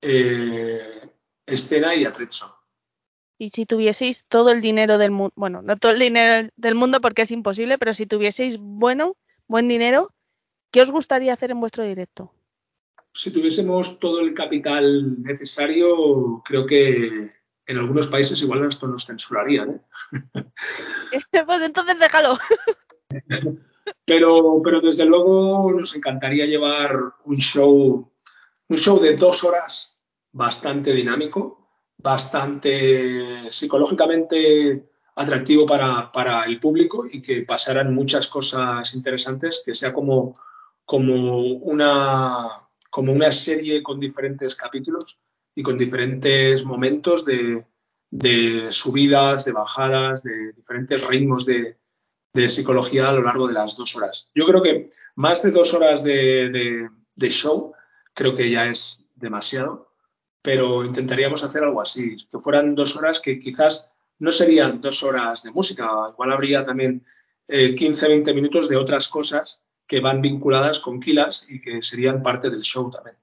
eh, 0.00 1.12
escena 1.46 1.94
y 1.94 2.04
atrecho. 2.04 2.57
Y 3.38 3.50
si 3.50 3.66
tuvieseis 3.66 4.24
todo 4.28 4.50
el 4.50 4.60
dinero 4.60 4.98
del 4.98 5.12
mundo, 5.12 5.32
bueno, 5.36 5.62
no 5.62 5.76
todo 5.76 5.92
el 5.92 6.00
dinero 6.00 6.50
del 6.56 6.74
mundo 6.74 7.00
porque 7.00 7.22
es 7.22 7.30
imposible, 7.30 7.78
pero 7.78 7.94
si 7.94 8.04
tuvieseis 8.04 8.58
bueno, 8.58 9.16
buen 9.46 9.68
dinero, 9.68 10.12
¿qué 10.72 10.82
os 10.82 10.90
gustaría 10.90 11.32
hacer 11.32 11.52
en 11.52 11.60
vuestro 11.60 11.84
directo? 11.84 12.32
Si 13.12 13.30
tuviésemos 13.30 14.00
todo 14.00 14.20
el 14.20 14.34
capital 14.34 15.22
necesario, 15.22 16.42
creo 16.44 16.66
que 16.66 17.30
en 17.66 17.76
algunos 17.76 18.08
países 18.08 18.42
igual 18.42 18.64
esto 18.64 18.88
nos 18.88 19.06
censurarían. 19.06 19.82
¿eh? 20.34 21.20
pues 21.46 21.62
entonces 21.62 21.98
déjalo. 21.98 22.38
Pero, 24.04 24.60
pero 24.62 24.82
desde 24.82 25.06
luego 25.06 25.72
nos 25.72 25.96
encantaría 25.96 26.44
llevar 26.44 27.14
un 27.24 27.38
show, 27.38 28.12
un 28.68 28.76
show 28.76 29.00
de 29.00 29.16
dos 29.16 29.44
horas 29.44 29.98
bastante 30.30 30.92
dinámico, 30.92 31.67
bastante 31.98 33.50
psicológicamente 33.52 34.88
atractivo 35.16 35.66
para, 35.66 36.12
para 36.12 36.44
el 36.44 36.60
público 36.60 37.04
y 37.10 37.20
que 37.20 37.42
pasaran 37.42 37.92
muchas 37.92 38.28
cosas 38.28 38.94
interesantes, 38.94 39.62
que 39.66 39.74
sea 39.74 39.92
como, 39.92 40.32
como, 40.84 41.40
una, 41.40 42.48
como 42.90 43.12
una 43.12 43.30
serie 43.32 43.82
con 43.82 43.98
diferentes 43.98 44.54
capítulos 44.54 45.22
y 45.54 45.62
con 45.62 45.76
diferentes 45.76 46.64
momentos 46.64 47.24
de, 47.24 47.66
de 48.10 48.70
subidas, 48.70 49.44
de 49.44 49.52
bajadas, 49.52 50.22
de 50.22 50.52
diferentes 50.52 51.06
ritmos 51.06 51.44
de, 51.46 51.78
de 52.32 52.48
psicología 52.48 53.08
a 53.08 53.12
lo 53.12 53.22
largo 53.22 53.48
de 53.48 53.54
las 53.54 53.76
dos 53.76 53.96
horas. 53.96 54.30
Yo 54.34 54.46
creo 54.46 54.62
que 54.62 54.88
más 55.16 55.42
de 55.42 55.50
dos 55.50 55.74
horas 55.74 56.04
de, 56.04 56.48
de, 56.50 56.88
de, 57.16 57.30
show 57.30 57.74
creo 58.14 58.34
que 58.36 58.50
ya 58.50 58.68
es 58.68 59.04
demasiado, 59.16 59.87
pero 60.48 60.82
intentaríamos 60.82 61.44
hacer 61.44 61.62
algo 61.62 61.82
así, 61.82 62.16
que 62.16 62.38
fueran 62.38 62.74
dos 62.74 62.96
horas 62.96 63.20
que 63.20 63.38
quizás 63.38 63.94
no 64.18 64.32
serían 64.32 64.80
dos 64.80 65.02
horas 65.02 65.42
de 65.42 65.50
música, 65.50 65.86
igual 66.10 66.32
habría 66.32 66.64
también 66.64 67.02
eh, 67.48 67.74
15-20 67.74 68.32
minutos 68.32 68.70
de 68.70 68.78
otras 68.78 69.08
cosas 69.08 69.66
que 69.86 70.00
van 70.00 70.22
vinculadas 70.22 70.80
con 70.80 71.00
Kilas 71.00 71.50
y 71.50 71.60
que 71.60 71.82
serían 71.82 72.22
parte 72.22 72.48
del 72.48 72.62
show 72.62 72.90
también. 72.90 73.18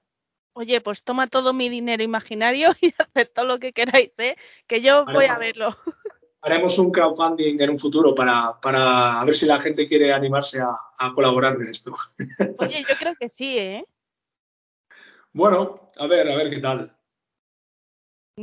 Oye, 0.52 0.80
pues 0.80 1.02
toma 1.02 1.26
todo 1.26 1.52
mi 1.52 1.68
dinero 1.68 2.04
imaginario 2.04 2.70
y 2.80 2.94
haced 2.96 3.28
todo 3.34 3.46
lo 3.46 3.58
que 3.58 3.72
queráis, 3.72 4.16
¿eh? 4.20 4.36
Que 4.68 4.80
yo 4.80 5.04
voy 5.04 5.24
a 5.24 5.36
verlo. 5.36 5.76
haremos 6.42 6.78
un 6.78 6.92
crowdfunding 6.92 7.60
en 7.60 7.70
un 7.70 7.76
futuro 7.76 8.14
para, 8.14 8.56
para 8.62 9.24
ver 9.24 9.34
si 9.34 9.46
la 9.46 9.60
gente 9.60 9.88
quiere 9.88 10.12
animarse 10.12 10.60
a, 10.60 10.78
a 10.96 11.12
colaborar 11.12 11.56
en 11.56 11.70
esto. 11.70 11.92
Oye, 12.58 12.84
yo 12.88 12.94
creo 12.96 13.16
que 13.16 13.28
sí, 13.28 13.58
¿eh? 13.58 13.84
Bueno, 15.32 15.74
a 15.98 16.06
ver, 16.06 16.30
a 16.30 16.36
ver 16.36 16.48
qué 16.50 16.60
tal. 16.60 16.95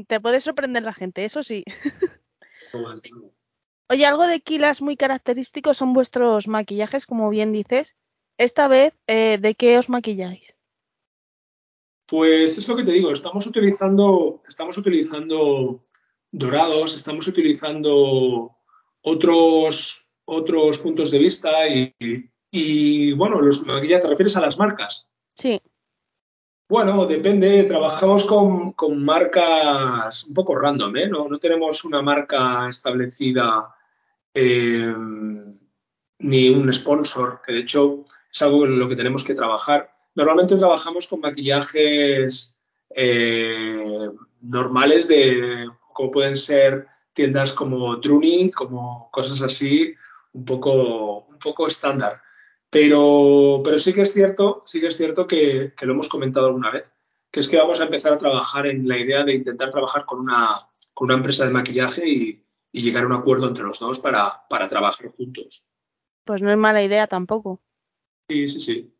Te 0.08 0.20
puede 0.20 0.42
sorprender 0.42 0.82
la 0.84 0.94
gente, 0.94 1.24
eso 1.24 1.44
sí. 1.44 1.64
Oye, 3.90 4.06
algo 4.08 4.26
de 4.26 4.42
Kilas 4.42 4.82
muy 4.82 4.98
característico 4.98 5.76
son 5.76 5.94
vuestros 5.94 6.48
maquillajes, 6.48 7.06
como 7.06 7.30
bien 7.30 7.52
dices. 7.52 7.96
Esta 8.40 8.68
vez, 8.68 8.96
eh, 9.06 9.38
¿de 9.40 9.54
qué 9.54 9.78
os 9.78 9.90
maquilláis? 9.90 10.56
Pues 12.08 12.58
es 12.58 12.68
lo 12.68 12.76
que 12.76 12.84
te 12.84 12.92
digo, 12.92 13.12
estamos 13.12 13.46
utilizando, 13.46 14.42
estamos 14.48 14.78
utilizando 14.80 15.86
dorados, 16.32 16.96
estamos 16.96 17.28
utilizando 17.28 18.58
otros, 19.02 20.16
otros 20.26 20.80
puntos 20.80 21.12
de 21.12 21.20
vista 21.20 21.68
y, 21.68 21.94
y, 22.50 23.14
bueno, 23.14 23.40
los 23.40 23.62
maquillajes, 23.64 24.02
¿te 24.02 24.10
refieres 24.10 24.38
a 24.38 24.42
las 24.42 24.58
marcas? 24.58 25.08
Bueno, 26.68 27.06
depende, 27.06 27.64
trabajamos 27.64 28.26
con, 28.26 28.72
con 28.72 29.04
marcas 29.04 30.24
un 30.24 30.34
poco 30.34 30.56
random, 30.56 30.96
¿eh? 30.96 31.08
No, 31.08 31.28
no 31.28 31.38
tenemos 31.38 31.84
una 31.84 32.02
marca 32.02 32.68
establecida 32.70 33.76
eh, 34.34 34.96
ni 36.20 36.50
un 36.50 36.74
sponsor, 36.74 37.42
que 37.46 37.54
de 37.54 37.60
hecho 37.60 38.06
es 38.32 38.42
algo 38.42 38.66
en 38.66 38.80
lo 38.80 38.88
que 38.88 38.96
tenemos 38.96 39.24
que 39.24 39.36
trabajar. 39.36 39.94
Normalmente 40.16 40.56
trabajamos 40.56 41.06
con 41.08 41.20
maquillajes 41.20 42.66
eh, 42.90 44.10
normales 44.42 45.08
de, 45.08 45.70
como 45.92 46.12
pueden 46.12 46.38
ser 46.38 46.88
tiendas 47.12 47.54
como 47.54 47.98
Druni, 47.98 48.52
como 48.52 49.10
cosas 49.12 49.42
así, 49.42 49.94
un 50.32 50.46
poco, 50.46 51.26
un 51.26 51.38
poco 51.40 51.68
estándar. 51.68 52.23
Pero, 52.74 53.62
pero 53.64 53.78
sí 53.78 53.94
que 53.94 54.02
es 54.02 54.14
cierto, 54.14 54.64
sí 54.66 54.82
que 54.82 54.88
es 54.88 54.98
cierto 54.98 55.28
que, 55.28 55.74
que, 55.78 55.86
lo 55.86 55.94
hemos 55.94 56.10
comentado 56.10 56.48
alguna 56.48 56.72
vez, 56.72 56.96
que 57.30 57.40
es 57.40 57.48
que 57.48 57.58
vamos 57.58 57.80
a 57.80 57.84
empezar 57.84 58.14
a 58.14 58.18
trabajar 58.18 58.66
en 58.66 58.88
la 58.88 58.98
idea 58.98 59.24
de 59.24 59.36
intentar 59.36 59.70
trabajar 59.70 60.06
con 60.06 60.20
una, 60.20 60.68
con 60.96 61.06
una 61.06 61.14
empresa 61.14 61.46
de 61.46 61.52
maquillaje 61.52 62.10
y, 62.10 62.44
y 62.72 62.82
llegar 62.82 63.04
a 63.04 63.08
un 63.08 63.14
acuerdo 63.14 63.48
entre 63.48 63.64
los 63.64 63.80
dos 63.80 64.00
para, 64.00 64.28
para 64.50 64.68
trabajar 64.68 65.12
juntos. 65.16 65.68
Pues 66.26 66.42
no 66.42 66.52
es 66.52 66.58
mala 66.58 66.82
idea 66.82 67.06
tampoco. 67.06 67.62
Sí, 68.28 68.48
sí, 68.48 68.60
sí. 68.60 68.96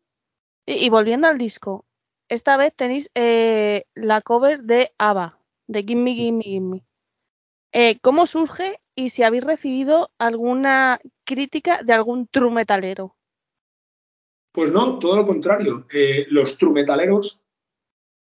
Y, 0.66 0.74
y 0.74 0.88
volviendo 0.88 1.26
al 1.26 1.36
disco, 1.36 1.84
esta 2.28 2.56
vez 2.56 2.72
tenéis 2.76 3.10
eh, 3.16 3.86
la 3.96 4.20
cover 4.20 4.62
de 4.62 4.92
ABBA, 4.98 5.40
de 5.66 5.82
Gimme, 5.82 6.14
Gimme, 6.14 6.44
Gimme. 6.44 6.84
Eh, 7.72 7.98
¿Cómo 7.98 8.26
surge 8.26 8.78
y 8.94 9.08
si 9.08 9.24
habéis 9.24 9.42
recibido 9.42 10.12
alguna 10.18 11.00
crítica 11.24 11.82
de 11.82 11.92
algún 11.92 12.28
true 12.28 12.52
metalero? 12.52 13.16
Pues 14.54 14.70
no, 14.70 15.00
todo 15.00 15.16
lo 15.16 15.26
contrario. 15.26 15.84
Eh, 15.92 16.26
los 16.30 16.56
true 16.56 16.72
metaleros 16.72 17.44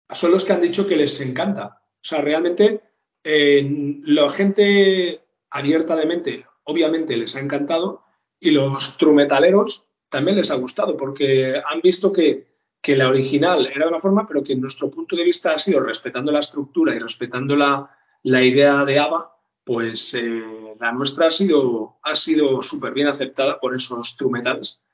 son 0.07 0.31
los 0.31 0.45
que 0.45 0.53
han 0.53 0.61
dicho 0.61 0.87
que 0.87 0.95
les 0.95 1.19
encanta. 1.19 1.81
O 1.95 2.03
sea, 2.03 2.21
realmente 2.21 2.83
la 3.23 4.29
gente 4.29 5.25
abierta 5.49 5.95
de 5.95 6.05
mente, 6.05 6.45
obviamente 6.65 7.17
les 7.17 7.35
ha 7.35 7.39
encantado 7.39 8.03
y 8.39 8.51
los 8.51 8.97
true 8.97 9.13
metaleros 9.13 9.87
también 10.09 10.37
les 10.37 10.51
ha 10.51 10.57
gustado 10.57 10.95
porque 10.95 11.59
han 11.67 11.81
visto 11.81 12.13
que, 12.13 12.49
que, 12.81 12.95
la 12.95 13.09
original 13.09 13.65
era 13.65 13.85
de 13.85 13.89
una 13.89 13.99
forma, 13.99 14.23
pero 14.27 14.43
que 14.43 14.53
en 14.53 14.61
nuestro 14.61 14.91
punto 14.91 15.15
de 15.15 15.23
vista 15.23 15.53
ha 15.53 15.59
sido 15.59 15.79
respetando 15.79 16.31
la 16.31 16.41
estructura 16.41 16.93
y 16.93 16.99
respetando 16.99 17.55
la, 17.55 17.89
la 18.21 18.43
idea 18.43 18.85
de 18.85 18.99
ABBA, 18.99 19.35
pues 19.63 20.13
eh, 20.13 20.75
la 20.79 20.91
nuestra 20.91 21.27
ha 21.27 21.31
sido, 21.31 21.97
ha 22.03 22.13
sido 22.13 22.61
súper 22.61 22.93
bien 22.93 23.07
aceptada 23.07 23.59
por 23.59 23.75
esos 23.75 24.17
true 24.17 24.31
metals 24.31 24.85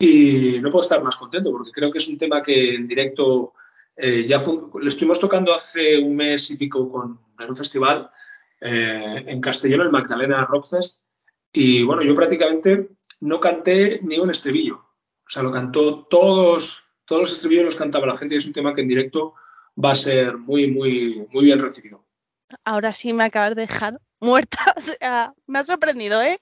y 0.00 0.58
no 0.62 0.70
puedo 0.70 0.82
estar 0.82 1.02
más 1.02 1.16
contento 1.16 1.52
porque 1.52 1.72
creo 1.72 1.90
que 1.90 1.98
es 1.98 2.08
un 2.08 2.16
tema 2.16 2.42
que 2.42 2.74
en 2.74 2.86
directo 2.86 3.52
eh, 3.94 4.24
ya 4.26 4.38
lo 4.38 4.88
estuvimos 4.88 5.20
tocando 5.20 5.52
hace 5.52 5.98
un 5.98 6.16
mes 6.16 6.50
y 6.50 6.56
pico 6.56 6.88
con, 6.88 7.20
en 7.38 7.50
un 7.50 7.54
festival 7.54 8.08
eh, 8.62 9.24
en 9.26 9.40
Castellón, 9.42 9.82
el 9.82 9.90
Magdalena 9.90 10.46
Rockfest, 10.46 11.06
y 11.52 11.82
bueno, 11.82 12.02
yo 12.02 12.14
prácticamente 12.14 12.90
no 13.20 13.40
canté 13.40 14.00
ni 14.02 14.18
un 14.18 14.30
estribillo. 14.30 14.76
O 14.76 15.30
sea, 15.30 15.42
lo 15.42 15.52
cantó 15.52 16.06
todos, 16.06 16.84
todos 17.04 17.22
los 17.22 17.32
estribillos 17.32 17.66
los 17.66 17.76
cantaba 17.76 18.06
la 18.06 18.16
gente 18.16 18.34
y 18.34 18.38
es 18.38 18.46
un 18.46 18.54
tema 18.54 18.72
que 18.72 18.80
en 18.80 18.88
directo 18.88 19.34
va 19.82 19.90
a 19.90 19.96
ser 19.96 20.38
muy, 20.38 20.70
muy, 20.70 21.28
muy 21.30 21.44
bien 21.44 21.58
recibido. 21.58 22.06
Ahora 22.64 22.94
sí 22.94 23.12
me 23.12 23.24
acabas 23.24 23.54
de 23.54 23.62
dejar 23.62 24.00
muerta. 24.18 24.58
O 24.76 24.80
sea, 24.80 25.34
me 25.46 25.58
ha 25.58 25.64
sorprendido, 25.64 26.22
¿eh? 26.22 26.40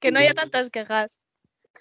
Que 0.00 0.10
no 0.10 0.20
haya 0.20 0.32
tantas 0.32 0.70
quejas. 0.70 1.18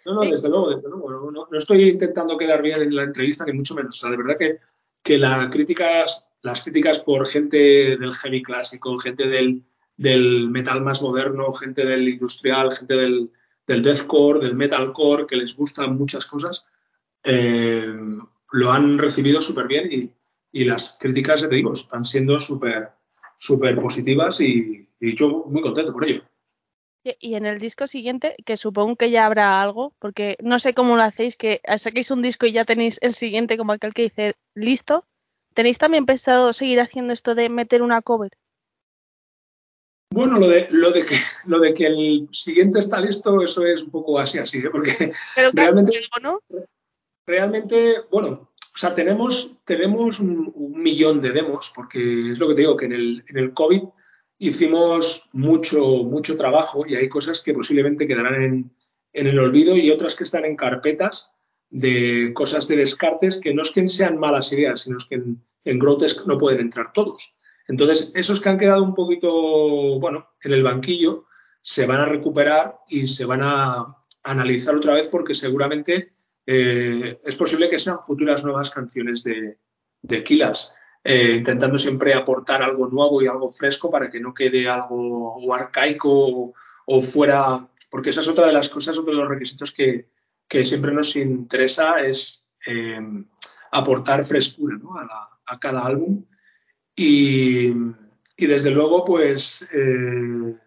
No, 0.05 0.13
no, 0.13 0.21
desde 0.21 0.49
luego, 0.49 0.69
desde 0.69 0.89
luego. 0.89 1.31
No, 1.31 1.47
estoy 1.51 1.89
intentando 1.89 2.37
quedar 2.37 2.61
bien 2.61 2.81
en 2.81 2.95
la 2.95 3.03
entrevista, 3.03 3.45
ni 3.45 3.53
mucho 3.53 3.75
menos. 3.75 3.95
O 3.95 3.99
sea, 3.99 4.11
de 4.11 4.17
verdad 4.17 4.37
que, 4.37 4.57
que 5.03 5.17
la 5.17 5.49
críticas, 5.49 6.33
las 6.41 6.61
críticas 6.61 6.99
por 6.99 7.27
gente 7.27 7.57
del 7.57 8.13
heavy 8.13 8.43
clásico, 8.43 8.97
gente 8.99 9.27
del, 9.27 9.61
del 9.95 10.49
metal 10.49 10.81
más 10.81 11.01
moderno, 11.01 11.51
gente 11.53 11.85
del 11.85 12.07
industrial, 12.07 12.71
gente 12.71 12.95
del, 12.95 13.31
del 13.65 13.81
deathcore, 13.83 14.39
del 14.39 14.55
metalcore, 14.55 15.25
que 15.25 15.35
les 15.35 15.55
gustan 15.55 15.97
muchas 15.97 16.25
cosas, 16.25 16.67
eh, 17.23 17.93
lo 18.51 18.71
han 18.71 18.97
recibido 18.97 19.41
súper 19.41 19.67
bien 19.67 19.91
y, 19.91 20.11
y, 20.51 20.63
las 20.63 20.97
críticas, 20.99 21.41
te 21.41 21.53
digo, 21.53 21.73
están 21.73 22.05
siendo 22.05 22.39
súper 22.39 22.89
súper 23.37 23.77
positivas 23.77 24.41
y, 24.41 24.89
y 24.99 25.15
yo 25.15 25.45
muy 25.47 25.61
contento 25.61 25.93
por 25.93 26.05
ello. 26.05 26.23
Y 27.19 27.35
en 27.35 27.45
el 27.45 27.59
disco 27.59 27.87
siguiente, 27.87 28.35
que 28.45 28.57
supongo 28.57 28.95
que 28.95 29.11
ya 29.11 29.25
habrá 29.25 29.61
algo, 29.61 29.93
porque 29.99 30.37
no 30.41 30.59
sé 30.59 30.73
cómo 30.73 30.95
lo 30.95 31.03
hacéis, 31.03 31.35
que 31.35 31.61
saquéis 31.77 32.11
un 32.11 32.21
disco 32.21 32.45
y 32.45 32.51
ya 32.51 32.65
tenéis 32.65 32.97
el 33.01 33.13
siguiente 33.13 33.57
como 33.57 33.71
aquel 33.71 33.93
que 33.93 34.03
dice 34.03 34.35
listo. 34.55 35.05
¿Tenéis 35.53 35.77
también 35.77 36.05
pensado 36.05 36.53
seguir 36.53 36.79
haciendo 36.79 37.13
esto 37.13 37.35
de 37.35 37.49
meter 37.49 37.81
una 37.81 38.01
cover? 38.01 38.31
Bueno, 40.13 40.39
lo 40.39 40.47
de, 40.47 40.67
lo 40.71 40.91
de, 40.91 41.05
que, 41.05 41.15
lo 41.45 41.59
de 41.59 41.73
que 41.73 41.85
el 41.85 42.27
siguiente 42.31 42.79
está 42.79 42.99
listo, 42.99 43.41
eso 43.41 43.65
es 43.65 43.83
un 43.83 43.91
poco 43.91 44.19
así, 44.19 44.39
así, 44.39 44.59
¿eh? 44.59 44.69
porque 44.71 45.11
Pero 45.35 45.51
realmente, 45.53 45.97
algo, 45.97 46.41
¿no? 46.49 46.65
realmente, 47.25 48.01
bueno, 48.11 48.51
o 48.73 48.77
sea, 48.77 48.95
tenemos, 48.95 49.63
tenemos 49.65 50.19
un, 50.19 50.51
un, 50.55 50.81
millón 50.81 51.19
de 51.19 51.31
demos, 51.31 51.71
porque 51.75 52.31
es 52.31 52.39
lo 52.39 52.47
que 52.47 52.55
te 52.55 52.61
digo, 52.61 52.77
que 52.77 52.85
en 52.85 52.93
el, 52.93 53.23
en 53.27 53.37
el 53.37 53.53
COVID 53.53 53.81
hicimos 54.39 55.29
mucho, 55.33 56.03
mucho 56.03 56.37
trabajo 56.37 56.85
y 56.85 56.95
hay 56.95 57.09
cosas 57.09 57.41
que 57.41 57.53
posiblemente 57.53 58.07
quedarán 58.07 58.41
en, 58.41 58.71
en, 59.13 59.27
el 59.27 59.39
olvido 59.39 59.75
y 59.75 59.89
otras 59.89 60.15
que 60.15 60.23
están 60.23 60.45
en 60.45 60.55
carpetas 60.55 61.35
de 61.69 62.31
cosas 62.33 62.67
de 62.67 62.77
descartes 62.77 63.39
que 63.41 63.53
no 63.53 63.61
es 63.61 63.71
que 63.71 63.87
sean 63.89 64.19
malas 64.19 64.51
ideas, 64.53 64.81
sino 64.81 64.97
es 64.97 65.05
que 65.05 65.15
en, 65.15 65.43
en 65.65 65.79
no 65.79 66.37
pueden 66.37 66.61
entrar 66.61 66.93
todos. 66.93 67.37
Entonces, 67.67 68.13
esos 68.15 68.39
que 68.39 68.49
han 68.49 68.57
quedado 68.57 68.83
un 68.83 68.93
poquito, 68.93 69.99
bueno, 69.99 70.29
en 70.41 70.53
el 70.53 70.63
banquillo, 70.63 71.25
se 71.61 71.85
van 71.85 71.99
a 71.99 72.05
recuperar 72.05 72.79
y 72.87 73.07
se 73.07 73.25
van 73.25 73.41
a 73.43 73.97
analizar 74.23 74.75
otra 74.75 74.93
vez 74.93 75.07
porque 75.07 75.33
seguramente 75.33 76.13
eh, 76.45 77.19
es 77.25 77.35
posible 77.35 77.69
que 77.69 77.79
sean 77.79 77.99
futuras 77.99 78.45
nuevas 78.45 78.69
canciones 78.69 79.23
de, 79.23 79.57
de 80.01 80.23
Kilas 80.23 80.73
eh, 81.09 81.35
intentando 81.37 81.79
siempre 81.79 82.13
aportar 82.13 82.61
algo 82.61 82.89
nuevo 82.89 83.21
y 83.21 83.27
algo 83.27 83.47
fresco 83.47 83.89
para 83.89 84.09
que 84.11 84.19
no 84.19 84.33
quede 84.33 84.67
algo 84.67 85.35
o 85.37 85.53
arcaico 85.53 86.09
o, 86.11 86.53
o, 86.85 86.99
fuera, 86.99 87.65
porque 87.89 88.09
esa 88.09 88.19
es 88.19 88.27
otra 88.27 88.45
de 88.45 88.51
las 88.51 88.67
cosas, 88.67 88.97
otro 88.97 89.13
de 89.13 89.19
los 89.19 89.29
requisitos 89.29 89.71
que, 89.71 90.09
que 90.49 90.65
siempre 90.65 90.91
nos 90.91 91.15
interesa 91.15 92.01
es 92.01 92.49
eh, 92.65 92.99
aportar 93.71 94.25
frescura 94.25 94.75
¿no? 94.75 94.97
a, 94.97 95.05
la, 95.05 95.29
a, 95.45 95.57
cada 95.57 95.85
álbum 95.85 96.25
y, 96.93 97.69
y, 98.35 98.45
desde 98.45 98.71
luego 98.71 99.05
pues 99.05 99.65
eh, 99.71 100.57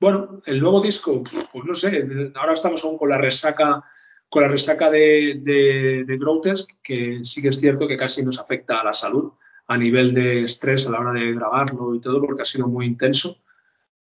bueno, 0.00 0.42
el 0.44 0.60
nuevo 0.60 0.80
disco, 0.80 1.22
pues 1.52 1.64
no 1.64 1.74
sé, 1.76 2.02
ahora 2.34 2.54
estamos 2.54 2.82
aún 2.82 2.98
con 2.98 3.10
la 3.10 3.18
resaca 3.18 3.84
con 4.28 4.42
la 4.42 4.48
resaca 4.48 4.90
de, 4.90 5.38
de, 5.40 6.02
de 6.04 6.18
Grotesque, 6.18 6.78
que 6.82 7.22
sí 7.22 7.40
que 7.40 7.50
es 7.50 7.60
cierto 7.60 7.86
que 7.86 7.96
casi 7.96 8.24
nos 8.24 8.40
afecta 8.40 8.80
a 8.80 8.84
la 8.84 8.92
salud 8.92 9.34
a 9.66 9.76
nivel 9.78 10.12
de 10.14 10.44
estrés 10.44 10.86
a 10.86 10.90
la 10.90 11.00
hora 11.00 11.12
de 11.12 11.32
grabarlo 11.32 11.94
y 11.94 12.00
todo, 12.00 12.20
porque 12.20 12.42
ha 12.42 12.46
sido 12.46 12.68
muy 12.68 12.86
intenso. 12.86 13.36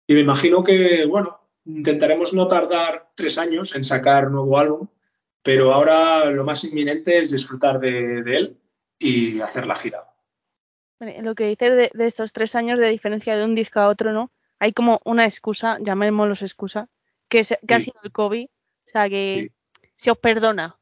Y 0.06 0.14
me 0.14 0.20
imagino 0.20 0.64
que, 0.64 1.04
bueno, 1.06 1.40
intentaremos 1.64 2.32
no 2.32 2.46
tardar 2.46 3.10
tres 3.14 3.38
años 3.38 3.74
en 3.76 3.84
sacar 3.84 4.30
nuevo 4.30 4.58
álbum, 4.58 4.88
pero 5.42 5.72
ahora 5.72 6.30
lo 6.30 6.44
más 6.44 6.64
inminente 6.64 7.18
es 7.18 7.30
disfrutar 7.30 7.80
de, 7.80 8.22
de 8.22 8.36
él 8.36 8.56
y 8.98 9.40
hacer 9.40 9.66
la 9.66 9.74
gira. 9.74 10.06
Lo 10.98 11.34
que 11.34 11.46
dices 11.46 11.76
de, 11.76 11.90
de, 11.94 12.06
estos 12.06 12.32
tres 12.32 12.54
años 12.54 12.78
de 12.78 12.88
diferencia 12.88 13.36
de 13.36 13.44
un 13.44 13.54
disco 13.54 13.80
a 13.80 13.88
otro, 13.88 14.12
¿no? 14.12 14.30
Hay 14.58 14.72
como 14.72 15.00
una 15.04 15.24
excusa, 15.24 15.78
llamémoslos 15.80 16.42
excusa, 16.42 16.88
que, 17.28 17.38
es, 17.38 17.48
que 17.48 17.56
sí. 17.66 17.72
ha 17.74 17.80
sido 17.80 18.00
el 18.02 18.12
COVID, 18.12 18.44
o 18.44 18.90
sea 18.90 19.08
que 19.08 19.50
sí. 19.80 19.88
se 19.96 20.10
os 20.10 20.18
perdona. 20.18 20.78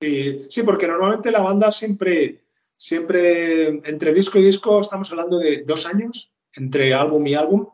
Sí, 0.00 0.46
sí, 0.48 0.62
porque 0.64 0.88
normalmente 0.88 1.30
la 1.30 1.42
banda 1.42 1.70
siempre, 1.70 2.40
siempre 2.80 3.68
entre 3.84 4.14
disco 4.14 4.38
y 4.38 4.44
disco 4.44 4.80
estamos 4.80 5.10
hablando 5.12 5.38
de 5.38 5.64
dos 5.66 5.84
años 5.84 6.34
entre 6.54 6.94
álbum 6.94 7.26
y 7.26 7.34
álbum. 7.34 7.66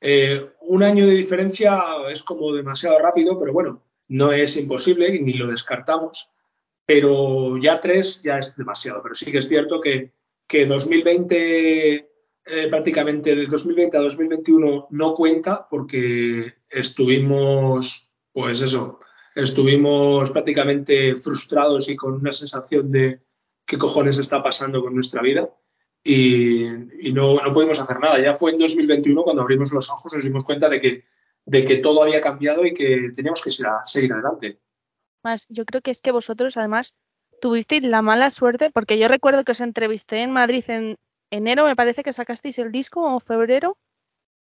Eh, 0.00 0.50
un 0.60 0.84
año 0.84 1.04
de 1.04 1.14
diferencia 1.14 1.82
es 2.08 2.22
como 2.22 2.52
demasiado 2.52 2.96
rápido, 3.00 3.36
pero 3.36 3.52
bueno, 3.52 3.82
no 4.06 4.30
es 4.30 4.56
imposible 4.56 5.20
ni 5.20 5.32
lo 5.32 5.50
descartamos. 5.50 6.30
pero 6.86 7.56
ya 7.58 7.80
tres 7.80 8.22
ya 8.22 8.38
es 8.38 8.56
demasiado. 8.56 9.02
Pero 9.02 9.14
sí 9.16 9.32
que 9.32 9.38
es 9.38 9.48
cierto 9.48 9.80
que, 9.80 10.12
que 10.46 10.66
2020, 10.66 11.94
eh, 11.94 12.68
prácticamente 12.70 13.34
de 13.34 13.46
2020 13.46 13.96
a 13.96 14.00
2021 14.00 14.86
no 14.90 15.14
cuenta 15.14 15.66
porque 15.68 16.54
estuvimos, 16.68 18.16
pues 18.32 18.60
eso, 18.60 19.00
estuvimos 19.34 20.30
prácticamente 20.30 21.16
frustrados 21.16 21.88
y 21.88 21.96
con 21.96 22.14
una 22.14 22.32
sensación 22.32 22.90
de 22.90 23.20
qué 23.72 23.78
cojones 23.78 24.18
está 24.18 24.42
pasando 24.42 24.82
con 24.82 24.94
nuestra 24.94 25.22
vida 25.22 25.48
y, 26.04 26.66
y 27.08 27.12
no, 27.14 27.36
no 27.36 27.52
pudimos 27.54 27.80
hacer 27.80 27.98
nada. 28.00 28.20
Ya 28.20 28.34
fue 28.34 28.50
en 28.50 28.58
2021 28.58 29.22
cuando 29.22 29.40
abrimos 29.40 29.72
los 29.72 29.88
ojos 29.88 30.12
y 30.12 30.16
nos 30.16 30.26
dimos 30.26 30.44
cuenta 30.44 30.68
de 30.68 30.78
que, 30.78 31.02
de 31.46 31.64
que 31.64 31.76
todo 31.78 32.02
había 32.02 32.20
cambiado 32.20 32.66
y 32.66 32.74
que 32.74 33.10
teníamos 33.14 33.40
que 33.42 33.50
seguir, 33.50 34.12
adelante. 34.12 34.58
Más, 35.24 35.46
yo 35.48 35.64
creo 35.64 35.80
que 35.80 35.90
es 35.90 36.02
que 36.02 36.12
vosotros 36.12 36.58
además 36.58 36.92
tuvisteis 37.40 37.82
la 37.82 38.02
mala 38.02 38.28
suerte, 38.28 38.70
porque 38.70 38.98
yo 38.98 39.08
recuerdo 39.08 39.42
que 39.42 39.52
os 39.52 39.60
entrevisté 39.62 40.20
en 40.20 40.32
Madrid 40.32 40.64
en 40.68 40.98
enero, 41.30 41.64
me 41.64 41.74
parece 41.74 42.02
que 42.02 42.12
sacasteis 42.12 42.58
el 42.58 42.72
disco 42.72 43.00
o 43.00 43.20
febrero. 43.20 43.78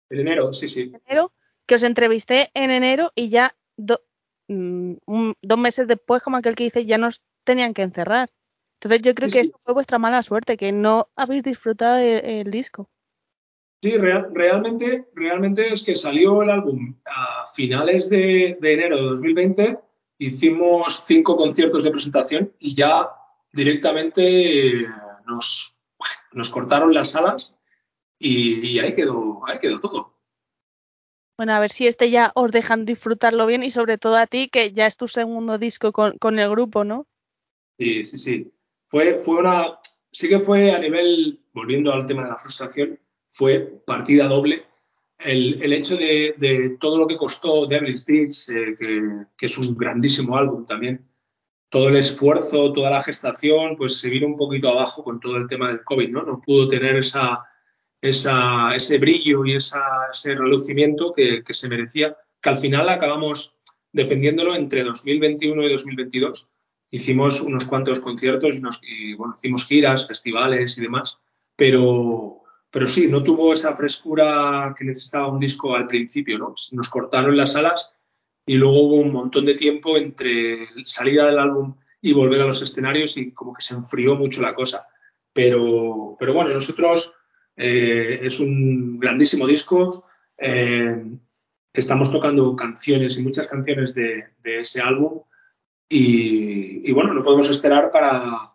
En 0.10 0.20
enero, 0.20 0.52
sí, 0.52 0.68
sí. 0.68 0.92
Enero, 1.06 1.32
que 1.66 1.76
os 1.76 1.84
entrevisté 1.84 2.52
en 2.54 2.70
enero 2.70 3.14
y 3.16 3.30
ya 3.30 3.56
do, 3.78 4.02
mm, 4.50 4.96
dos 5.42 5.58
meses 5.58 5.88
después, 5.88 6.22
como 6.22 6.36
aquel 6.36 6.56
que 6.56 6.66
dice, 6.66 6.86
ya 6.86 6.98
nos 6.98 7.22
tenían 7.46 7.74
que 7.74 7.84
encerrar. 7.84 8.30
Entonces 8.82 9.02
yo 9.04 9.16
creo 9.16 9.30
Sí, 9.30 9.32
que 9.32 9.42
eso 9.42 9.60
fue 9.64 9.74
vuestra 9.74 10.00
mala 10.00 10.24
suerte, 10.24 10.58
que 10.58 10.72
no 10.72 11.10
habéis 11.16 11.44
disfrutado 11.44 11.98
el, 12.00 12.26
el 12.26 12.52
disco. 12.52 12.90
Sí, 13.82 13.98
real- 13.98 14.30
realmente, 14.34 15.08
realmente 15.16 15.74
es 15.74 15.82
que 15.84 15.96
salió 15.96 16.44
el 16.44 16.52
álbum 16.52 16.96
a 17.06 17.46
finales 17.46 18.10
de, 18.10 18.58
de 18.62 18.74
enero 18.74 18.98
de 18.98 19.04
2020, 19.04 19.80
hicimos 20.20 21.04
cinco 21.08 21.36
conciertos 21.36 21.84
de 21.84 21.92
presentación 21.92 22.54
y 22.60 22.76
ya 22.76 23.10
directamente 23.52 24.82
eh, 24.84 24.88
nos, 25.26 25.84
nos 26.34 26.50
cortaron 26.52 26.94
las 26.94 27.12
salas 27.12 27.60
y, 28.20 28.70
y 28.72 28.80
ahí 28.80 28.96
quedó, 28.96 29.46
ahí 29.48 29.60
quedó 29.60 29.80
todo. 29.80 30.16
Bueno, 31.38 31.54
a 31.54 31.60
ver 31.60 31.74
si 31.74 31.88
este 31.88 32.10
ya 32.10 32.32
os 32.36 32.52
dejan 32.54 32.86
disfrutarlo 32.86 33.46
bien 33.46 33.64
y 33.64 33.72
sobre 33.72 33.98
todo 33.98 34.16
a 34.16 34.28
ti, 34.28 34.48
que 34.48 34.72
ya 34.72 34.88
es 34.88 34.96
tu 34.96 35.10
segundo 35.10 35.58
disco 35.58 35.92
con, 35.92 36.18
con 36.18 36.40
el 36.40 36.50
grupo, 36.50 36.86
¿no? 36.86 37.06
Sí, 37.78 38.06
sí, 38.06 38.18
sí. 38.18 38.54
Fue, 38.92 39.18
fue 39.20 39.38
una, 39.38 39.80
sí 40.12 40.28
que 40.28 40.42
fue 40.42 40.74
a 40.74 40.78
nivel, 40.78 41.40
volviendo 41.54 41.94
al 41.94 42.06
tema 42.06 42.26
de 42.26 42.32
la 42.32 42.38
frustración, 42.38 43.00
fue 43.30 43.82
partida 43.86 44.28
doble. 44.28 44.66
El, 45.18 45.64
el 45.64 45.72
hecho 45.72 45.96
de, 45.96 46.36
de 46.38 46.76
todo 46.78 46.98
lo 46.98 47.08
que 47.08 47.16
costó 47.16 47.66
Devil's 47.66 48.06
Ditch, 48.06 48.50
eh, 48.50 48.76
que, 48.78 49.02
que 49.38 49.46
es 49.46 49.58
un 49.58 49.78
grandísimo 49.78 50.36
álbum 50.36 50.66
también, 50.66 51.08
todo 51.70 51.88
el 51.88 51.96
esfuerzo, 51.96 52.74
toda 52.74 52.90
la 52.90 53.02
gestación, 53.02 53.78
pues 53.78 53.98
se 53.98 54.10
vino 54.10 54.28
un 54.28 54.36
poquito 54.36 54.68
abajo 54.68 55.06
con 55.06 55.22
todo 55.22 55.38
el 55.38 55.48
tema 55.48 55.70
del 55.70 55.86
COVID, 55.86 56.10
¿no? 56.10 56.24
No 56.24 56.42
pudo 56.42 56.68
tener 56.68 56.98
esa, 56.98 57.46
esa, 58.02 58.76
ese 58.76 58.98
brillo 58.98 59.46
y 59.46 59.56
esa, 59.56 59.82
ese 60.12 60.36
relucimiento 60.36 61.14
que, 61.14 61.46
que 61.46 61.54
se 61.54 61.70
merecía, 61.70 62.18
que 62.42 62.50
al 62.50 62.58
final 62.58 62.90
acabamos 62.90 63.58
defendiéndolo 63.94 64.54
entre 64.54 64.84
2021 64.84 65.64
y 65.64 65.72
2022 65.72 66.52
hicimos 66.92 67.42
unos 67.42 67.66
cuantos 67.66 68.00
conciertos 68.00 68.56
y, 68.58 68.60
nos- 68.62 68.82
y, 68.84 69.14
bueno, 69.16 69.34
hicimos 69.38 69.66
giras, 69.66 70.08
festivales 70.08 70.78
y 70.78 70.82
demás, 70.82 71.22
pero, 71.56 72.42
pero 72.70 72.88
sí, 72.88 73.08
no 73.08 73.24
tuvo 73.24 73.54
esa 73.54 73.76
frescura 73.76 74.76
que 74.78 74.86
necesitaba 74.86 75.28
un 75.30 75.40
disco 75.40 75.76
al 75.76 75.88
principio, 75.88 76.38
¿no? 76.38 76.54
Nos 76.74 76.90
cortaron 76.90 77.36
las 77.38 77.56
alas 77.56 77.96
y 78.46 78.56
luego 78.56 78.82
hubo 78.84 78.96
un 78.96 79.12
montón 79.12 79.46
de 79.46 79.56
tiempo 79.56 79.98
entre 79.98 80.68
salida 80.84 81.28
del 81.28 81.40
álbum 81.40 81.76
y 82.02 82.14
volver 82.14 82.42
a 82.42 82.46
los 82.48 82.62
escenarios 82.62 83.16
y 83.18 83.32
como 83.32 83.54
que 83.54 83.62
se 83.62 83.76
enfrió 83.76 84.16
mucho 84.16 84.42
la 84.42 84.54
cosa. 84.56 84.88
Pero, 85.34 86.16
pero 86.20 86.34
bueno, 86.34 86.52
nosotros 86.54 87.14
eh, 87.56 88.20
es 88.24 88.40
un 88.40 89.00
grandísimo 89.00 89.48
disco. 89.48 90.06
eh, 90.38 91.04
estamos 91.74 92.12
tocando 92.12 92.56
canciones 92.56 93.18
y 93.18 93.24
muchas 93.24 93.48
canciones 93.48 93.94
de, 93.96 94.26
de 94.44 94.58
ese 94.60 94.82
álbum 94.82 95.22
y, 95.92 96.90
y 96.90 96.94
bueno, 96.94 97.14
no 97.14 97.22
podemos 97.22 97.50
esperar 97.50 97.92
para, 97.92 98.54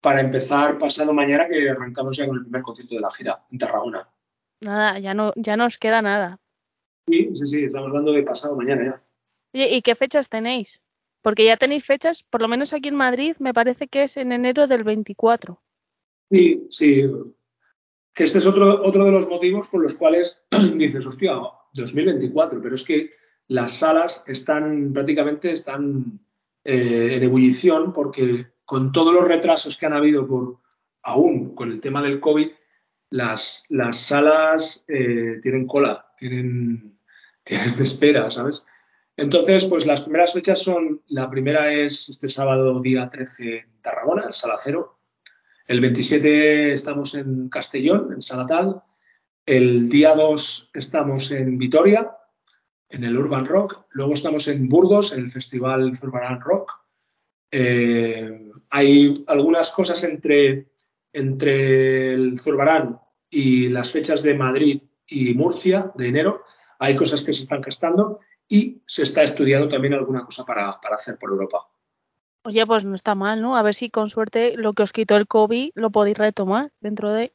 para 0.00 0.20
empezar 0.20 0.78
pasado 0.78 1.12
mañana 1.12 1.48
que 1.48 1.68
arrancamos 1.68 2.16
ya 2.16 2.26
con 2.28 2.36
el 2.36 2.42
primer 2.42 2.62
concierto 2.62 2.94
de 2.94 3.00
la 3.00 3.10
gira 3.10 3.44
en 3.50 3.58
Tarragona. 3.58 4.08
Nada, 4.60 4.98
ya 5.00 5.12
no, 5.12 5.32
ya 5.34 5.56
no 5.56 5.66
os 5.66 5.78
queda 5.78 6.00
nada. 6.00 6.38
Sí, 7.08 7.30
sí, 7.34 7.46
sí, 7.46 7.64
estamos 7.64 7.88
hablando 7.88 8.12
de 8.12 8.22
pasado 8.22 8.56
mañana 8.56 8.84
ya. 8.84 9.00
Oye, 9.52 9.76
¿y 9.76 9.82
qué 9.82 9.96
fechas 9.96 10.28
tenéis? 10.28 10.80
Porque 11.22 11.44
ya 11.44 11.56
tenéis 11.56 11.84
fechas, 11.84 12.22
por 12.22 12.40
lo 12.40 12.46
menos 12.46 12.72
aquí 12.72 12.88
en 12.88 12.94
Madrid, 12.94 13.34
me 13.40 13.52
parece 13.52 13.88
que 13.88 14.04
es 14.04 14.16
en 14.16 14.30
enero 14.30 14.68
del 14.68 14.84
24. 14.84 15.60
Sí, 16.30 16.68
sí. 16.70 17.04
Que 18.14 18.24
este 18.24 18.38
es 18.38 18.46
otro, 18.46 18.80
otro 18.84 19.04
de 19.04 19.10
los 19.10 19.28
motivos 19.28 19.68
por 19.68 19.82
los 19.82 19.94
cuales 19.94 20.40
dices, 20.76 21.04
hostia, 21.04 21.32
2024, 21.74 22.60
pero 22.62 22.76
es 22.76 22.84
que 22.84 23.10
las 23.48 23.72
salas 23.72 24.24
están 24.28 24.92
prácticamente 24.92 25.50
están 25.50 26.20
eh, 26.66 27.14
en 27.14 27.22
ebullición 27.22 27.92
porque 27.92 28.46
con 28.64 28.90
todos 28.90 29.14
los 29.14 29.28
retrasos 29.28 29.78
que 29.78 29.86
han 29.86 29.92
habido 29.92 30.26
por 30.26 30.58
aún 31.02 31.54
con 31.54 31.70
el 31.70 31.78
tema 31.78 32.02
del 32.02 32.18
COVID, 32.18 32.48
las, 33.10 33.66
las 33.68 33.96
salas 33.96 34.84
eh, 34.88 35.38
tienen 35.40 35.66
cola, 35.66 36.12
tienen, 36.16 36.98
tienen 37.44 37.74
espera, 37.80 38.30
¿sabes? 38.30 38.64
Entonces, 39.16 39.64
pues 39.66 39.86
las 39.86 40.02
primeras 40.02 40.32
fechas 40.32 40.60
son, 40.60 41.02
la 41.06 41.30
primera 41.30 41.72
es 41.72 42.08
este 42.08 42.28
sábado 42.28 42.80
día 42.80 43.08
13 43.08 43.56
en 43.56 43.80
Tarragona, 43.80 44.24
en 44.24 44.32
Sala 44.32 44.56
Cero. 44.58 44.98
El 45.66 45.80
27 45.80 46.72
estamos 46.72 47.14
en 47.14 47.48
Castellón, 47.48 48.12
en 48.12 48.20
Salatal. 48.20 48.82
El 49.46 49.88
día 49.88 50.14
2 50.14 50.70
estamos 50.74 51.30
en 51.30 51.56
Vitoria, 51.56 52.10
en 52.88 53.04
el 53.04 53.16
Urban 53.16 53.46
Rock. 53.46 53.86
Luego 53.90 54.14
estamos 54.14 54.48
en 54.48 54.68
Burgos, 54.68 55.12
en 55.12 55.24
el 55.24 55.30
Festival 55.30 55.96
Zurbarán 55.96 56.40
Rock. 56.40 56.72
Eh, 57.50 58.50
hay 58.70 59.14
algunas 59.26 59.70
cosas 59.70 60.02
entre, 60.04 60.72
entre 61.12 62.14
el 62.14 62.38
Zurbarán 62.38 62.98
y 63.30 63.68
las 63.68 63.90
fechas 63.90 64.22
de 64.22 64.34
Madrid 64.34 64.82
y 65.06 65.34
Murcia 65.34 65.92
de 65.94 66.08
enero. 66.08 66.42
Hay 66.78 66.94
cosas 66.94 67.24
que 67.24 67.34
se 67.34 67.42
están 67.42 67.62
gestando 67.62 68.20
y 68.48 68.82
se 68.86 69.02
está 69.02 69.22
estudiando 69.22 69.68
también 69.68 69.94
alguna 69.94 70.24
cosa 70.24 70.44
para, 70.44 70.72
para 70.80 70.96
hacer 70.96 71.18
por 71.18 71.30
Europa. 71.30 71.66
Oye, 72.44 72.64
pues 72.64 72.84
no 72.84 72.94
está 72.94 73.16
mal, 73.16 73.42
¿no? 73.42 73.56
A 73.56 73.62
ver 73.62 73.74
si 73.74 73.90
con 73.90 74.08
suerte 74.08 74.56
lo 74.56 74.72
que 74.72 74.84
os 74.84 74.92
quitó 74.92 75.16
el 75.16 75.26
COVID 75.26 75.72
lo 75.74 75.90
podéis 75.90 76.16
retomar 76.16 76.70
dentro 76.80 77.12
de... 77.12 77.32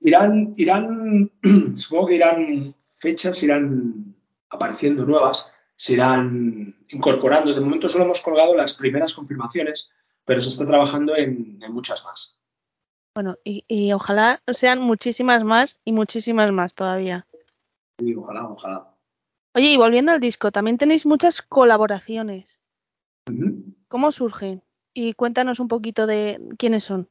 Irán, 0.00 0.54
irán, 0.56 1.30
supongo 1.76 2.08
que 2.08 2.16
irán 2.16 2.74
fechas, 2.80 3.40
irán 3.44 4.15
apareciendo 4.50 5.04
nuevas, 5.04 5.52
se 5.76 5.94
irán 5.94 6.76
incorporando. 6.88 7.52
De 7.52 7.60
momento 7.60 7.88
solo 7.88 8.04
hemos 8.04 8.22
colgado 8.22 8.54
las 8.54 8.74
primeras 8.74 9.14
confirmaciones, 9.14 9.90
pero 10.24 10.40
se 10.40 10.48
está 10.48 10.66
trabajando 10.66 11.16
en, 11.16 11.58
en 11.62 11.72
muchas 11.72 12.04
más. 12.04 12.38
Bueno, 13.14 13.38
y, 13.44 13.64
y 13.68 13.92
ojalá 13.92 14.42
sean 14.52 14.80
muchísimas 14.80 15.42
más 15.44 15.80
y 15.84 15.92
muchísimas 15.92 16.52
más 16.52 16.74
todavía. 16.74 17.26
Y 17.98 18.14
ojalá, 18.14 18.48
ojalá. 18.48 18.94
Oye, 19.54 19.72
y 19.72 19.76
volviendo 19.78 20.12
al 20.12 20.20
disco, 20.20 20.52
también 20.52 20.76
tenéis 20.76 21.06
muchas 21.06 21.40
colaboraciones. 21.40 22.60
¿Cómo 23.88 24.12
surgen? 24.12 24.62
Y 24.92 25.14
cuéntanos 25.14 25.60
un 25.60 25.68
poquito 25.68 26.06
de 26.06 26.40
quiénes 26.58 26.84
son. 26.84 27.08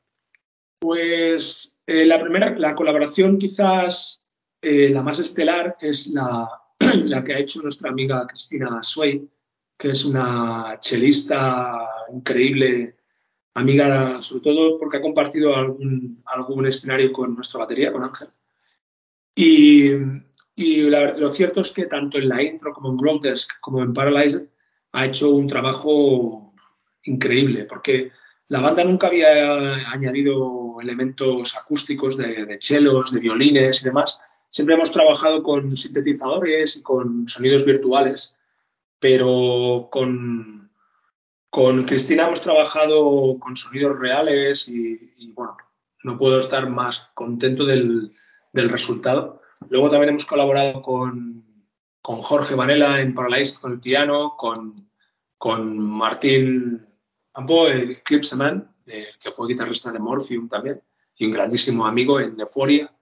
Pues 0.80 1.82
eh, 1.88 2.06
la 2.06 2.20
primera, 2.20 2.52
la 2.58 2.76
colaboración 2.76 3.40
quizás 3.40 4.32
eh, 4.62 4.90
la 4.90 5.02
más 5.02 5.18
estelar 5.18 5.78
es 5.82 6.08
la, 6.08 6.48
la 7.06 7.24
que 7.24 7.34
ha 7.34 7.40
hecho 7.40 7.62
nuestra 7.62 7.90
amiga 7.90 8.26
Cristina 8.28 8.84
Sway, 8.84 9.28
que 9.78 9.90
es 9.90 10.06
una 10.06 10.78
chelista 10.80 11.78
increíble, 12.14 12.98
amiga 13.54 14.22
sobre 14.22 14.44
todo 14.44 14.80
porque 14.80 14.98
ha 14.98 15.02
compartido 15.02 15.56
algún, 15.56 16.66
escenario 16.66 17.12
con 17.12 17.36
nuestra 17.36 17.62
batería, 17.62 17.92
con 17.92 18.04
Ángel. 18.04 18.30
Y, 19.36 19.92
lo 20.90 21.30
cierto 21.30 21.62
es 21.62 21.72
que 21.72 21.86
tanto 21.86 22.18
en 22.18 22.30
la 22.30 22.42
intro 22.42 22.74
como 22.74 22.90
en 22.90 22.98
Grotesque 22.98 23.56
como 23.60 23.84
en 23.84 23.94
Paralyze 23.94 24.50
ha 24.94 25.06
hecho 25.06 25.32
un 25.32 25.48
trabajo 25.48 26.54
increíble, 27.04 27.66
porque 27.66 28.12
la 28.48 28.62
banda 28.62 28.84
nunca 28.84 29.08
había 29.08 29.92
añadido 29.92 30.78
elementos 30.82 31.58
acústicos 31.58 32.16
de, 32.16 32.46
de 32.46 32.60
chelos, 32.60 33.12
de 33.12 33.20
violines 33.20 33.82
y 33.82 33.86
demás. 33.86 34.22
Siempre 34.56 34.76
hemos 34.76 34.94
trabajado 34.94 35.44
con 35.44 35.76
sintetizadores 35.76 36.78
y 36.78 36.82
con 36.82 37.28
sonidos 37.28 37.66
virtuales, 37.66 38.40
pero 39.00 39.90
con, 39.92 40.72
Cristina 41.86 42.28
hemos 42.28 42.42
trabajado 42.42 43.38
con 43.38 43.58
sonidos 43.58 44.00
reales 44.00 44.70
y, 44.70 45.34
bueno, 45.34 45.58
no 46.04 46.16
puedo 46.16 46.40
estar 46.40 46.70
más 46.70 47.12
contento 47.14 47.66
del, 47.66 48.14
resultado. 48.54 49.42
Luego 49.68 49.90
también 49.90 50.12
hemos 50.12 50.26
colaborado 50.26 50.82
con, 50.82 51.44
Jorge 52.02 52.56
Varela 52.56 53.02
en 53.02 53.14
Paralyzed 53.14 53.60
con 53.60 53.74
el 53.74 53.82
piano, 53.82 54.38
con, 54.38 54.74
Martín 55.76 56.88
campo 57.34 57.68
el 57.68 58.02
Clip 58.04 58.24
Man, 58.38 58.74
que 58.86 59.32
fue 59.34 59.50
guitarrista 59.50 59.92
de 59.92 60.00
Morphium 60.00 60.48
también, 60.48 60.82
y 61.18 61.26
un 61.26 61.32
grandísimo 61.32 61.86
amigo 61.86 62.22
en 62.22 62.40
Euphoria. 62.40 62.95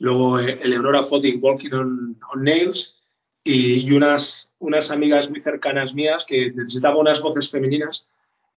Luego 0.00 0.40
eh, 0.40 0.58
Eleonora 0.62 1.02
Foti 1.02 1.36
Walking 1.36 1.72
on, 1.72 2.18
Nails 2.42 3.04
y, 3.44 3.90
unas, 3.92 4.56
unas 4.58 4.90
amigas 4.90 5.30
muy 5.30 5.40
cercanas 5.42 5.94
mías 5.94 6.24
que 6.24 6.50
necesitaban 6.52 6.98
unas 6.98 7.20
voces 7.20 7.50
femeninas 7.50 8.10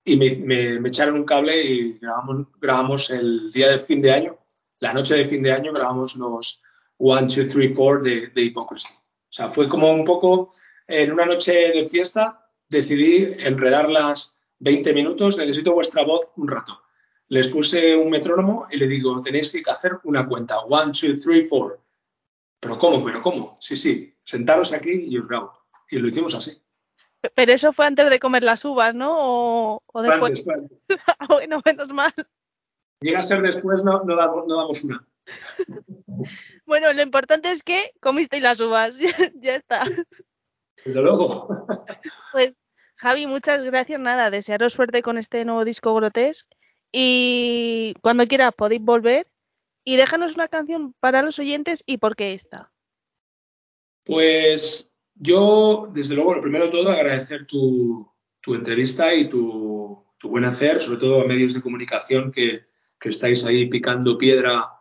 y 0.04 0.16
me, 0.16 0.78
me, 0.80 0.88
echaron 0.88 1.16
un 1.16 1.24
cable 1.24 1.62
y 1.62 1.98
grabamos, 1.98 2.46
grabamos 2.60 3.10
el 3.10 3.50
día 3.52 3.70
de 3.70 3.78
fin 3.78 4.00
de 4.00 4.12
año, 4.12 4.38
la 4.78 4.92
noche 4.92 5.16
de 5.16 5.24
fin 5.24 5.42
de 5.42 5.52
año, 5.52 5.72
grabamos 5.72 6.16
los 6.16 6.62
1, 6.98 7.20
2, 7.22 7.50
3, 7.52 7.72
4 7.76 8.02
de, 8.02 8.26
de 8.28 8.42
Hypocrisy. 8.42 8.94
O 8.94 9.34
sea, 9.34 9.48
fue 9.48 9.68
como 9.68 9.92
un 9.92 10.04
poco 10.04 10.50
en 10.86 11.12
una 11.12 11.26
noche 11.26 11.72
de 11.72 11.84
fiesta, 11.84 12.48
decidí 12.68 13.34
enredar 13.38 13.88
las 13.88 14.44
20 14.60 14.92
minutos, 14.94 15.38
necesito 15.38 15.72
vuestra 15.72 16.04
voz 16.04 16.32
un 16.36 16.46
rato. 16.46 16.82
Les 17.32 17.48
puse 17.48 17.96
un 17.96 18.10
metrónomo 18.10 18.66
y 18.70 18.76
le 18.76 18.86
digo, 18.86 19.22
tenéis 19.22 19.50
que 19.50 19.70
hacer 19.70 19.92
una 20.04 20.26
cuenta, 20.26 20.66
1, 20.66 20.86
2, 20.88 21.20
3, 21.24 21.46
4. 21.48 21.82
¿Pero 22.60 22.78
cómo? 22.78 23.02
¿Pero 23.02 23.22
cómo? 23.22 23.56
Sí, 23.58 23.74
sí, 23.74 24.14
sentaros 24.22 24.74
aquí 24.74 25.06
y 25.08 25.16
os 25.16 25.26
grabo. 25.26 25.50
Y 25.88 25.98
lo 25.98 26.08
hicimos 26.08 26.34
así. 26.34 26.62
Pero 27.34 27.52
eso 27.54 27.72
fue 27.72 27.86
antes 27.86 28.10
de 28.10 28.18
comer 28.18 28.42
las 28.42 28.62
uvas, 28.66 28.94
¿no? 28.94 29.14
O, 29.16 29.82
o 29.86 30.02
después. 30.02 30.46
Antes, 30.46 30.46
antes. 30.46 30.78
bueno, 31.28 31.62
menos 31.64 31.88
mal. 31.88 32.12
Llega 33.00 33.20
a 33.20 33.22
ser 33.22 33.40
después, 33.40 33.82
no, 33.82 34.04
no, 34.04 34.14
damos, 34.14 34.46
no 34.46 34.56
damos 34.58 34.84
una. 34.84 35.08
bueno, 36.66 36.92
lo 36.92 37.00
importante 37.00 37.50
es 37.50 37.62
que 37.62 37.94
comisteis 38.00 38.42
las 38.42 38.60
uvas. 38.60 38.92
ya 39.36 39.54
está. 39.54 39.86
Desde 40.84 41.00
luego. 41.00 41.66
pues, 42.32 42.52
Javi, 42.96 43.26
muchas 43.26 43.62
gracias. 43.62 43.98
Nada, 43.98 44.28
desearos 44.28 44.74
suerte 44.74 45.00
con 45.00 45.16
este 45.16 45.46
nuevo 45.46 45.64
disco 45.64 45.94
Grotesque. 45.94 46.54
Y 46.92 47.94
cuando 48.02 48.28
quieras 48.28 48.52
podéis 48.56 48.82
volver. 48.82 49.26
Y 49.84 49.96
déjanos 49.96 50.34
una 50.34 50.46
canción 50.46 50.94
para 51.00 51.22
los 51.22 51.40
oyentes 51.40 51.82
y 51.86 51.96
por 51.96 52.14
qué 52.14 52.34
esta. 52.34 52.70
Pues 54.04 54.94
yo, 55.14 55.90
desde 55.92 56.14
luego, 56.14 56.34
lo 56.34 56.40
primero 56.40 56.66
de 56.66 56.70
todo, 56.70 56.90
agradecer 56.90 57.46
tu, 57.46 58.08
tu 58.40 58.54
entrevista 58.54 59.12
y 59.12 59.28
tu, 59.28 60.04
tu, 60.18 60.28
buen 60.28 60.44
hacer, 60.44 60.80
sobre 60.80 61.00
todo 61.00 61.20
a 61.20 61.26
medios 61.26 61.54
de 61.54 61.62
comunicación 61.62 62.30
que, 62.30 62.66
que 63.00 63.08
estáis 63.08 63.44
ahí 63.44 63.66
picando 63.66 64.16
piedra 64.16 64.72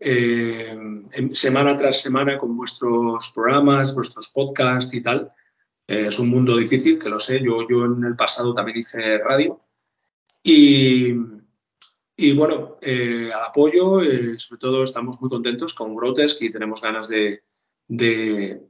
eh, 0.00 0.76
semana 1.32 1.76
tras 1.76 2.00
semana 2.00 2.38
con 2.38 2.56
vuestros 2.56 3.30
programas, 3.34 3.94
vuestros 3.94 4.28
podcasts 4.28 4.94
y 4.94 5.02
tal. 5.02 5.28
Eh, 5.86 6.06
es 6.08 6.18
un 6.18 6.30
mundo 6.30 6.56
difícil, 6.56 6.98
que 6.98 7.08
lo 7.08 7.20
sé. 7.20 7.40
Yo, 7.42 7.68
yo 7.68 7.84
en 7.84 8.04
el 8.04 8.16
pasado 8.16 8.54
también 8.54 8.78
hice 8.78 9.18
radio. 9.18 9.60
Y, 10.42 11.14
y 12.16 12.34
bueno, 12.34 12.78
eh, 12.80 13.30
al 13.34 13.42
apoyo, 13.42 14.02
eh, 14.02 14.38
sobre 14.38 14.60
todo 14.60 14.84
estamos 14.84 15.20
muy 15.20 15.30
contentos 15.30 15.74
con 15.74 15.94
Grotesque 15.94 16.46
y 16.46 16.50
tenemos 16.50 16.80
ganas 16.80 17.08
de, 17.08 17.44
de 17.88 18.62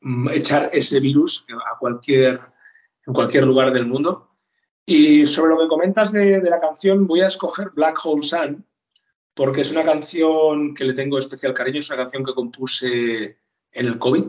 mm, 0.00 0.28
echar 0.30 0.70
ese 0.72 1.00
virus 1.00 1.46
a 1.50 1.78
cualquier, 1.78 2.40
en 3.06 3.14
cualquier 3.14 3.44
lugar 3.44 3.72
del 3.72 3.86
mundo. 3.86 4.30
Y 4.84 5.26
sobre 5.26 5.54
lo 5.54 5.60
que 5.60 5.68
comentas 5.68 6.12
de, 6.12 6.40
de 6.40 6.50
la 6.50 6.60
canción, 6.60 7.06
voy 7.06 7.20
a 7.20 7.26
escoger 7.26 7.70
Black 7.70 7.98
Hole 8.04 8.22
Sun, 8.22 8.66
porque 9.34 9.62
es 9.62 9.70
una 9.70 9.84
canción 9.84 10.74
que 10.74 10.84
le 10.84 10.94
tengo 10.94 11.18
especial 11.18 11.54
cariño, 11.54 11.78
es 11.78 11.90
una 11.90 11.98
canción 11.98 12.24
que 12.24 12.34
compuse 12.34 13.38
en 13.72 13.86
el 13.86 13.98
COVID, 13.98 14.24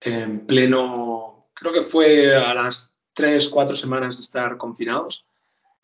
en 0.00 0.46
pleno, 0.46 1.50
creo 1.54 1.72
que 1.72 1.82
fue 1.82 2.34
a 2.36 2.54
las 2.54 3.00
tres, 3.14 3.48
cuatro 3.48 3.74
semanas 3.74 4.18
de 4.18 4.22
estar 4.22 4.56
confinados. 4.56 5.27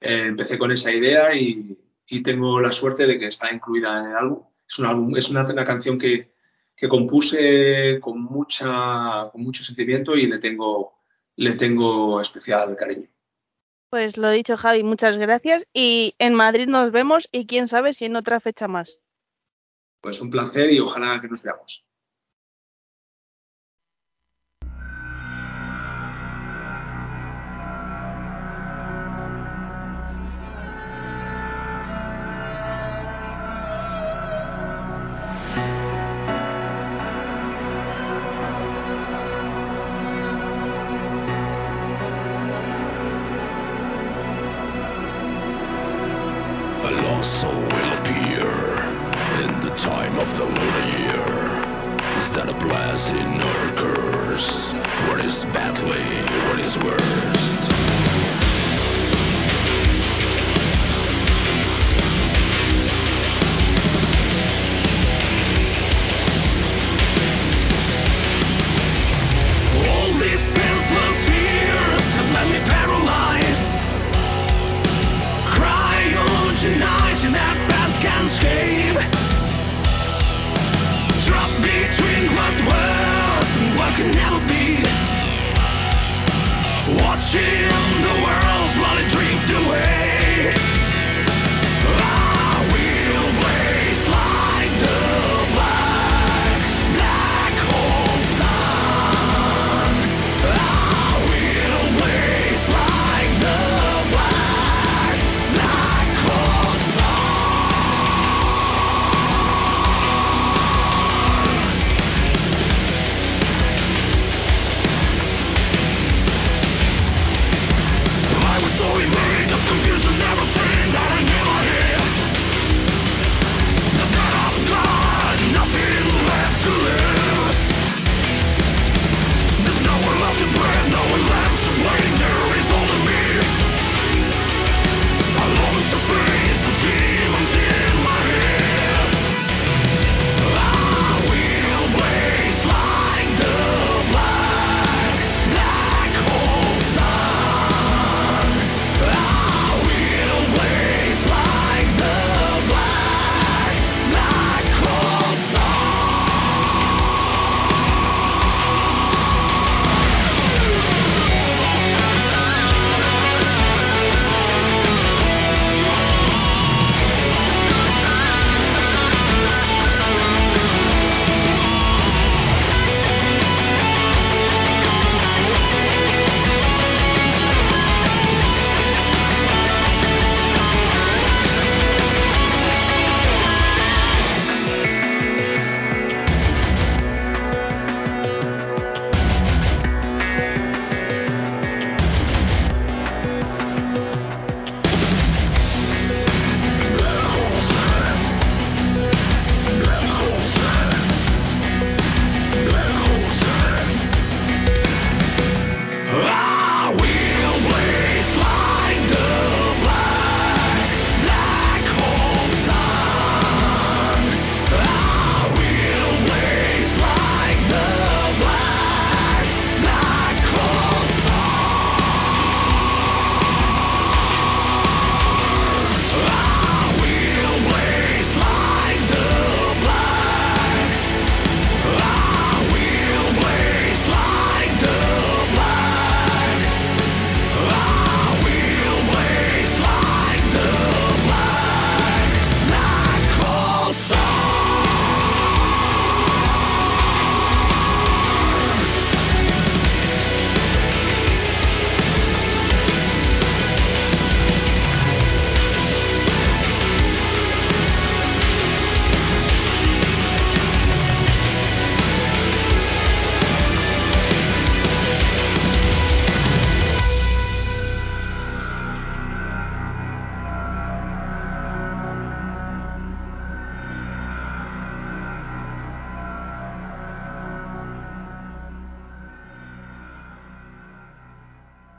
Eh, 0.04 0.26
empecé 0.26 0.58
con 0.58 0.70
esa 0.70 0.92
idea 0.92 1.34
y, 1.34 1.78
y, 2.06 2.22
tengo 2.22 2.60
la 2.60 2.70
suerte 2.70 3.06
de 3.06 3.18
que 3.18 3.24
está 3.24 3.50
incluida 3.50 4.00
en 4.00 4.06
el 4.10 4.16
álbum. 4.16 4.44
Es, 4.68 4.78
un 4.78 4.86
álbum, 4.86 5.16
es 5.16 5.30
una, 5.30 5.46
una 5.46 5.64
canción 5.64 5.98
que, 5.98 6.34
que, 6.76 6.88
compuse 6.88 7.98
con, 8.02 8.20
mucha, 8.22 9.30
con 9.32 9.42
mucho 9.42 9.64
sentimiento 9.64 10.14
y 10.14 10.26
le 10.26 10.38
tengo, 10.38 11.00
le 11.36 11.52
tengo 11.52 12.20
especial 12.20 12.76
cariño. 12.76 13.08
Pues 13.88 14.18
lo 14.18 14.30
dicho, 14.30 14.58
Javi, 14.58 14.82
muchas 14.82 15.16
gracias. 15.16 15.66
Y 15.72 16.14
en 16.18 16.34
Madrid 16.34 16.66
nos 16.66 16.92
vemos 16.92 17.26
y 17.32 17.46
quién 17.46 17.66
sabe 17.66 17.94
si 17.94 18.04
en 18.04 18.16
otra 18.16 18.40
fecha 18.40 18.68
más. 18.68 19.00
Pues 20.02 20.20
un 20.20 20.28
placer 20.28 20.70
y 20.70 20.80
ojalá 20.80 21.18
que 21.22 21.28
nos 21.28 21.42
veamos. 21.42 21.88